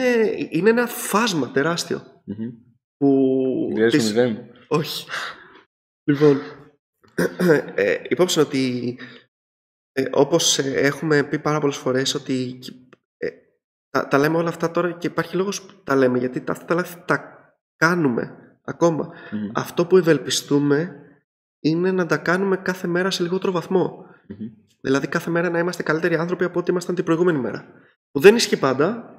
[0.50, 2.02] είναι ένα φάσμα τεράστιο.
[2.26, 2.50] Μμμ.
[2.98, 3.10] Που
[3.74, 5.08] Διέρεις το τις- μηδέν; Όχι.
[6.10, 6.40] Λοιπόν,
[7.76, 8.98] ε, υπόψη ότι
[9.92, 12.60] ε, όπως ε, έχουμε πει πάρα πολλές φορές ότι
[13.18, 13.30] ε,
[13.90, 16.66] τα, τα λέμε όλα αυτά τώρα και υπάρχει λόγος που τα λέμε γιατί τα- αυτά
[16.66, 17.34] τα λάθη τα
[17.76, 19.10] κάνουμε ακόμα.
[19.32, 19.50] Μμμ.
[19.54, 20.96] Αυτό που ευελπιστούμε
[21.60, 24.06] είναι να τα κάνουμε κάθε μέρα σε λιγότερο βαθμό.
[24.28, 24.48] Μμμ.
[24.82, 27.66] Δηλαδή κάθε μέρα να είμαστε καλύτεροι άνθρωποι από ό,τι ήμασταν την προηγούμενη μέρα.
[28.12, 29.10] Που δεν ισχύει πάντα,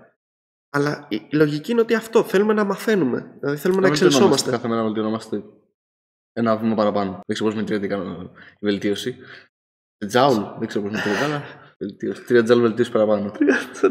[0.71, 3.37] αλλά η η λογική είναι ότι αυτό θέλουμε να μαθαίνουμε.
[3.41, 4.05] Δηλαδή θέλουμε να βελτιωνόμαστε.
[4.07, 4.51] εξελισσόμαστε.
[4.51, 5.43] Κάθε μέρα να βελτιωνόμαστε
[6.33, 7.11] ένα βήμα παραπάνω.
[7.11, 8.31] Δεν ξέρω πώς μετριέται η
[8.61, 9.17] βελτίωση.
[10.07, 11.66] Τζάουλ, δεν ξέρω πώς μετριέται, αλλά βελτίωση.
[12.27, 13.33] Τρία τζάουλ βελτίωσης παραπάνω.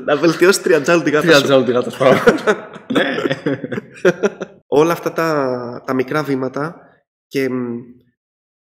[0.05, 1.43] να βελτιώσεις τριαντζάλ την γάτας Τρία σου.
[1.43, 2.37] τζάουλ τη γάτας παραπάνω.
[2.93, 3.15] Ναι.
[4.67, 6.79] Όλα αυτά τα, τα μικρά βήματα
[7.27, 7.77] και μ,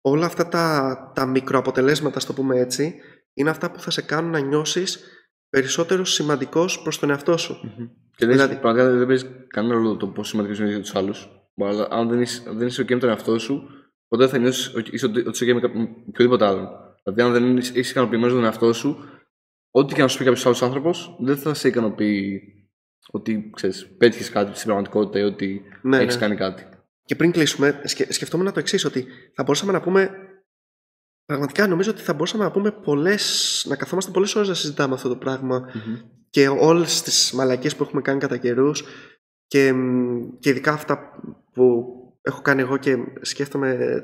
[0.00, 2.94] όλα αυτά τα, τα μικροαποτελέσματα, στο πούμε έτσι,
[3.34, 5.04] είναι αυτά που θα σε κάνουν να νιώσεις
[5.48, 7.54] περισσότερος σημαντικός προς τον εαυτό σου.
[8.16, 8.56] Και δεν Δηλαδή- δηλαδή...
[8.60, 11.28] πραγματικά δεν παίζεις κανένα ρόλο το πόσο σημαντικός είναι για τους άλλους.
[11.64, 13.62] Αλλά αν δεν είσαι, αν δεν είσαι OK με τον εαυτό σου,
[14.08, 16.68] ποτέ δεν θα νιώσεις ότι είσαι, ότι είσαι OK με, κάποιο- με οποιοδήποτε άλλον.
[17.06, 19.04] Δηλαδή, αν δεν είσαι είσαι ικανοποιημένος με τον εαυτό σου,
[19.70, 22.42] ό,τι και να σου πει κάποιος άλλος άνθρωπος, δεν θα σε ικανοποιεί
[23.10, 26.20] ότι ξέρεις, πέτυχες κάτι στην πραγματικότητα ή ότι Ναι, έχεις ναι.
[26.20, 26.66] κάνει κάτι.
[27.04, 30.10] Και πριν κλείσουμε, σκε, σκεφτόμουν το εξής, ότι θα μπορούσαμε να πούμε.
[31.24, 33.64] Πραγματικά νομίζω ότι θα μπορούσαμε να πούμε πολλές.
[33.68, 35.70] να καθόμαστε πολλές ώρες να συζητάμε αυτό το πράγμα
[36.30, 38.84] και όλες τις μαλακίες που έχουμε κάνει κατά καιρούς
[39.46, 41.20] και, μ, και ειδικά αυτά
[41.52, 41.84] που
[42.22, 44.00] έχω κάνει εγώ και σκέφτομαι.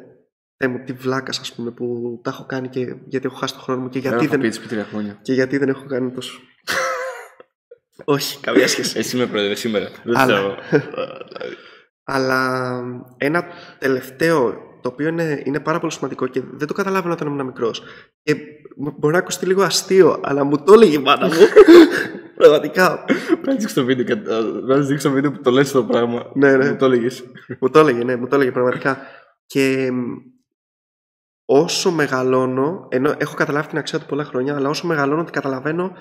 [0.65, 3.63] Θεέ μου, τι βλάκας, ας πούμε, που τα έχω κάνει και γιατί έχω χάσει τον
[3.63, 4.51] χρόνο μου και γιατί, Γιατί δεν, δεν...
[4.51, 5.19] πει πριν τρία χρόνια.
[5.23, 6.41] και γιατί δεν έχω κάνει τόσο.
[8.05, 8.99] Όχι, καμία σχέση.
[8.99, 9.89] Εσύ με πρόεδρε σήμερα.
[10.05, 10.57] Δεν Αλλά- ξέρω.
[12.05, 12.71] Αλλά
[13.17, 13.45] ένα
[13.79, 17.83] τελευταίο το οποίο είναι, είναι πάρα πολύ σημαντικό και δεν το καταλάβαινα όταν ήμουν μικρός.
[18.23, 18.35] Και
[18.77, 21.33] μπο- μπορεί να ακουστεί λίγο αστείο, αλλά μου το έλεγε η μάνα μου.
[22.37, 23.05] Πραγματικά.
[23.27, 24.31] Πρέπει να δείξω το βίντεο, και-
[24.67, 26.31] να δείξω το βίντεο που το λες το πράγμα.
[26.35, 26.71] Ναι, ναι.
[26.71, 27.25] Μου το έλεγες.
[27.61, 28.99] μου το έλεγε, ναι, μου το έλεγε πραγματικά.
[29.47, 30.01] Και μ,
[31.45, 35.93] όσο μεγαλώνω, ενώ έχω καταλάβει την αξία του πολλά χρόνια, αλλά όσο μεγαλώνω την καταλαβαίνω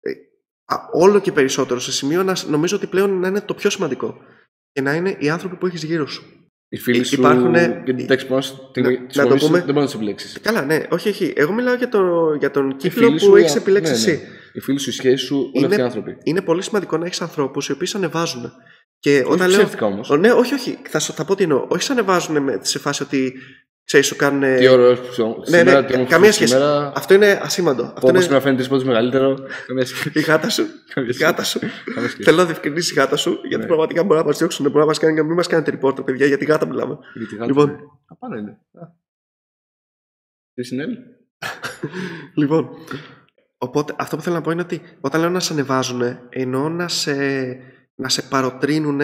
[0.00, 0.10] ε,
[0.64, 3.70] α, όλο και περισσότερο σε σημείο να σ- νομίζω ότι πλέον να είναι το πιο
[3.70, 4.16] σημαντικό.
[4.72, 6.22] Και να είναι οι άνθρωποι που έχεις γύρω σου.
[6.68, 7.14] Οι φίλοι Ε, σου.
[7.14, 9.90] υπάρχουνε- Γιατί εντάξει, πάνω στην Να- τη να το φωνή σου πούμε- δεν μπορεί να
[9.92, 10.40] του επιλέξει.
[10.40, 11.32] Καλά, ναι, όχι, όχι.
[11.36, 14.10] Εγώ μιλάω για, το, για τον κύκλο φίλοι που σου, έχεις α, επιλέξει ναι, εσύ.
[14.10, 14.20] ναι.
[14.52, 16.16] Οι φίλοι σου, οι σχέσεις σου, όλοι Είναι- αυτοί οι άνθρωποι.
[16.22, 18.52] Είναι πολύ σημαντικό να έχεις ανθρώπους οι οποίοι σε ανεβάζουν.
[18.98, 19.58] Και όταν Όχι λέω.
[19.58, 20.10] ψεύτικα όμως.
[20.10, 20.78] Ο, ναι, όχι, όχι.
[20.88, 21.66] Θα, σου- θα πω τι εννοώ.
[21.68, 23.32] Όχι σε ανεβάζουν με, σε φάση ότι
[23.84, 24.56] ξέρεις, σου κάνουν.
[24.56, 25.36] Τι ωραίος που σου.
[25.38, 26.52] ναι, σήμερα, ναι, τι όμορφο καμία που σχέση.
[26.52, 27.82] Σήμερα, Αυτό είναι ασήμαντο.
[27.82, 29.38] Αυτό Όπω είναι σήμερα φαίνεται τρει μεγαλύτερο.
[29.66, 30.18] Καμία σχέση.
[30.18, 30.62] η γάτα σου.
[30.94, 31.30] Καμία η σχέση.
[31.30, 31.58] γάτα σου.
[31.94, 32.22] Καμία σχέση.
[32.22, 33.66] Θέλω να διευκρινίσει η γάτα σου, γιατί Ναι.
[33.66, 34.66] πραγματικά μπορεί να μας διώξουν.
[34.66, 36.98] Μπορεί να μας κάνει, μην μας κάνετε report, παιδιά, γιατί γάτα μιλάμε.
[37.14, 37.68] Γιατί γάτα Λοιπόν.
[37.68, 37.78] είναι.
[38.06, 38.50] Απάνω είναι.
[38.50, 39.00] Α.
[40.54, 40.96] Τι συνέβη;
[42.34, 42.68] Λοιπόν,
[43.58, 46.88] οπότε αυτό που θέλω να πω είναι ότι όταν λέω να σε ανεβάζουν, εννοώ να
[46.88, 47.14] σε,
[47.94, 49.00] να σε παροτρύνουν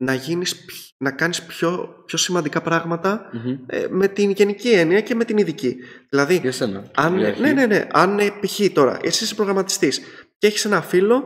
[0.00, 3.56] να, γίνεις, πι- να κάνεις πιο, πιο σημαντικά πράγματα Μμμ.
[3.66, 5.76] ε, με την γενική έννοια και με την ειδική.
[6.08, 6.90] Δηλαδή, Για σένα.
[6.94, 7.40] αν, Για αρχή.
[7.40, 8.60] ναι, ναι, ναι, αν ε, π.χ.
[8.72, 10.00] τώρα εσύ είσαι προγραμματιστής
[10.38, 11.22] και έχεις ένα φίλο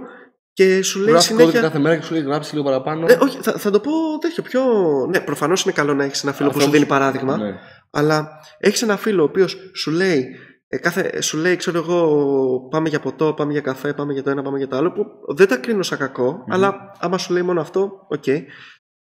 [0.53, 1.69] και σου λέει Γράφεις κώδικα συνέχεια...
[1.69, 3.07] κάθε μέρα και σου λέει γράψεις λίγο παραπάνω.
[3.07, 4.63] Ναι, όχι, θα, θα το πω τέτοιο πιο...
[5.11, 7.37] Ναι, προφανώς είναι καλό να έχεις ένα φίλο που σου Ανθρώπους- δίνει παράδειγμα.
[7.37, 7.55] Ναι.
[7.91, 10.27] Αλλά έχεις ένα φίλο ο οποίος σου λέει
[10.73, 14.31] ε, κάθε, σου λέει, ξέρω εγώ, πάμε για ποτό, πάμε για καφέ, πάμε για το
[14.31, 17.43] ένα, πάμε για το άλλο, που δεν τα κρίνω σαν κακό αλλά άμα σου λέει
[17.43, 18.23] μόνο αυτό, ok.
[18.27, 18.43] Okay.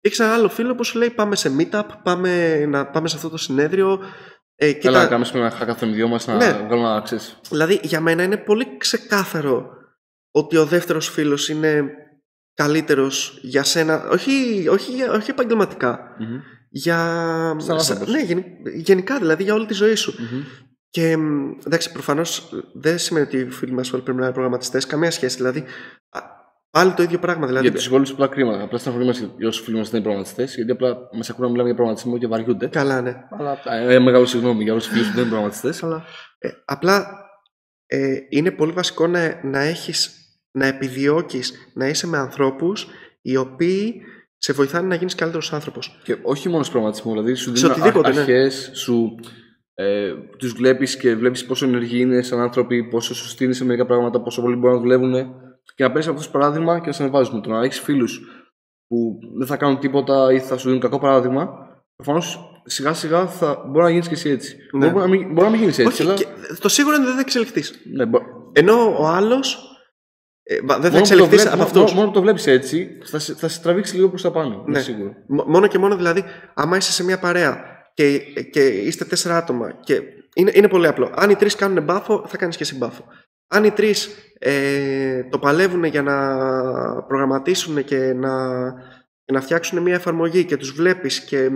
[0.02, 3.30] Έχει ένα άλλο φίλο που σου λέει πάμε σε meetup, πάμε, να, πάμε σε αυτό
[3.30, 4.00] το συνέδριο.
[4.56, 4.92] Ε, κοίτα...
[4.92, 6.52] Καλά, να κάνουμε ένα χακαθόν δυο μας να ναι.
[6.52, 7.38] βγάλουμε ένα access.
[7.50, 9.70] Δηλαδή, για μένα είναι πολύ ξεκάθαρο
[10.32, 11.84] ότι ο δεύτερος φίλος είναι
[12.54, 16.00] καλύτερος για σένα, όχι, όχι, όχι επαγγελματικα
[16.70, 16.98] για...
[18.08, 20.14] ναι, γενικά δηλαδή για όλη τη ζωή σου.
[20.92, 21.18] Και
[21.66, 24.86] εντάξει, προφανώς δεν σημαίνει ότι οι φίλοι μας όλοι πρέπει να είναι προγραμματιστές.
[24.86, 25.36] Καμία σχέση.
[25.36, 25.64] Δηλαδή,
[26.72, 27.48] πάλι το ίδιο πράγμα.
[27.48, 27.66] Δηλαδή...
[27.66, 28.62] Για τους υπόλοιπου απλά κρίμα.
[28.62, 30.56] Απλά στα μας για όσους φίλοι μας δεν είναι προγραμματιστές.
[30.56, 32.68] Γιατί απλά μας ακούνε να μιλάμε για προγραμματισμό και βαριούνται.
[32.68, 33.16] Καλά, ναι.
[33.30, 35.84] Αλλά, ε, μεγάλο συγγνώμη για όλους τους φίλους που δεν είναι προγραμματιστές.
[35.84, 36.06] Αλλά...
[36.38, 37.08] Ε, απλά
[37.86, 40.16] ε, είναι πολύ βασικό να, να έχεις
[40.52, 42.88] να επιδιώκεις να είσαι με ανθρώπους
[43.22, 44.02] οι οποίοι
[44.38, 46.00] σε βοηθάνε να γίνεις καλύτερος άνθρωπος.
[46.04, 48.02] Και όχι μόνο στο προγραμματισμό, δηλαδή σου δίνουν ναι.
[48.04, 48.76] αρχές, ναι.
[48.76, 49.16] σου
[49.82, 53.86] ε, τους βλέπεις και βλέπεις πόσο ενεργοί είναι σαν άνθρωποι, πόσο σωστοί είναι σε μερικά
[53.86, 55.14] πράγματα, πόσο πολύ μπορούν να δουλεύουν
[55.76, 57.42] και να παίρνεις αυτό το παράδειγμα και να σε ανεβάζουν.
[57.42, 58.22] Το να έχεις φίλους
[58.88, 61.50] που δεν θα κάνουν τίποτα ή θα σου δίνουν κακό παράδειγμα,
[61.96, 64.58] προφανώς σιγά σιγά θα μπορεί να γίνεις και εσύ έτσι.
[64.72, 64.90] Ναι.
[64.90, 66.02] Μπορεί, να μην, μπορεί να μην γίνεις έτσι.
[66.02, 66.18] Όχι, αλλά...
[66.60, 67.80] το σίγουρο είναι ότι δεν θα εξελιχθείς.
[67.96, 68.20] Ναι, μπο...
[68.54, 69.58] Ενώ ο άλλος
[70.44, 71.88] ε, δεν θα εξελιχθείς από αυτό.
[71.94, 74.64] Μόνο, που το βλέπεις έτσι, θα, θα σε τραβήξει λίγο προς τα πάνω.
[74.68, 74.80] Ναι.
[74.80, 75.14] Σίγουρο.
[75.28, 77.64] Μόνο και μόνο δηλαδή, άμα είσαι σε μια παρέα
[78.02, 79.80] και, και είστε τέσσερα άτομα.
[79.84, 80.02] Και
[80.36, 81.12] είναι, είναι πολύ απλό.
[81.16, 83.06] Αν οι τρεις κάνουν μπάφο, θα κάνεις και εσύ μπάφο.
[83.48, 84.10] Αν οι τρεις
[84.40, 86.16] ε, το παλεύουν για να
[87.04, 88.32] προγραμματίσουν και να,
[89.26, 91.50] και να φτιάξουν μια εφαρμογή και τους βλέπεις και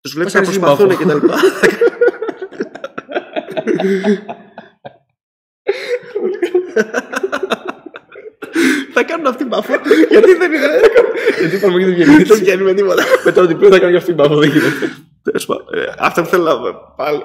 [0.00, 1.36] τους βλέπεις να προσπαθούν και τα λοιπά.
[8.92, 9.74] θα κάνουν αυτή μπαφό.
[10.08, 10.66] Γιατί δεν είναι.
[11.38, 12.22] Γιατί η εφαρμογή δεν βγαίνει.
[12.22, 13.04] Δεν βγαίνει με τίποτα.
[13.24, 15.10] Μετά ότι πρέπει θα κάνει αυτή μπαφό, δεν γίνεται.
[15.24, 17.22] Ε, αυτό που θέλω να πάλι.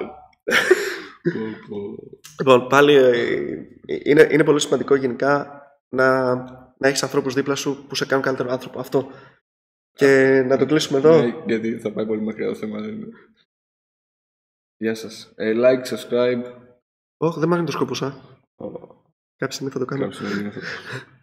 [2.38, 3.52] λοιπόν, πάλι ε,
[4.04, 6.34] είναι, είναι πολύ σημαντικό γενικά να,
[6.78, 8.80] να έχεις ανθρώπους δίπλα σου που σε κάνουν καλύτερο άνθρωπο.
[8.80, 9.10] Αυτό.
[9.92, 11.22] Και να το κλείσουμε εδώ.
[11.22, 12.78] Ναι, γιατί θα πάει πολύ μακριά το θέμα.
[14.76, 15.32] Γεια σας.
[15.36, 16.42] Ε, like, subscribe.
[17.16, 18.10] Όχι, δεν μ' το σκόπο, σα.
[19.36, 20.02] Κάποια στιγμή θα το κάνω.
[20.02, 21.16] Κάποια στιγμή θα το κάνω.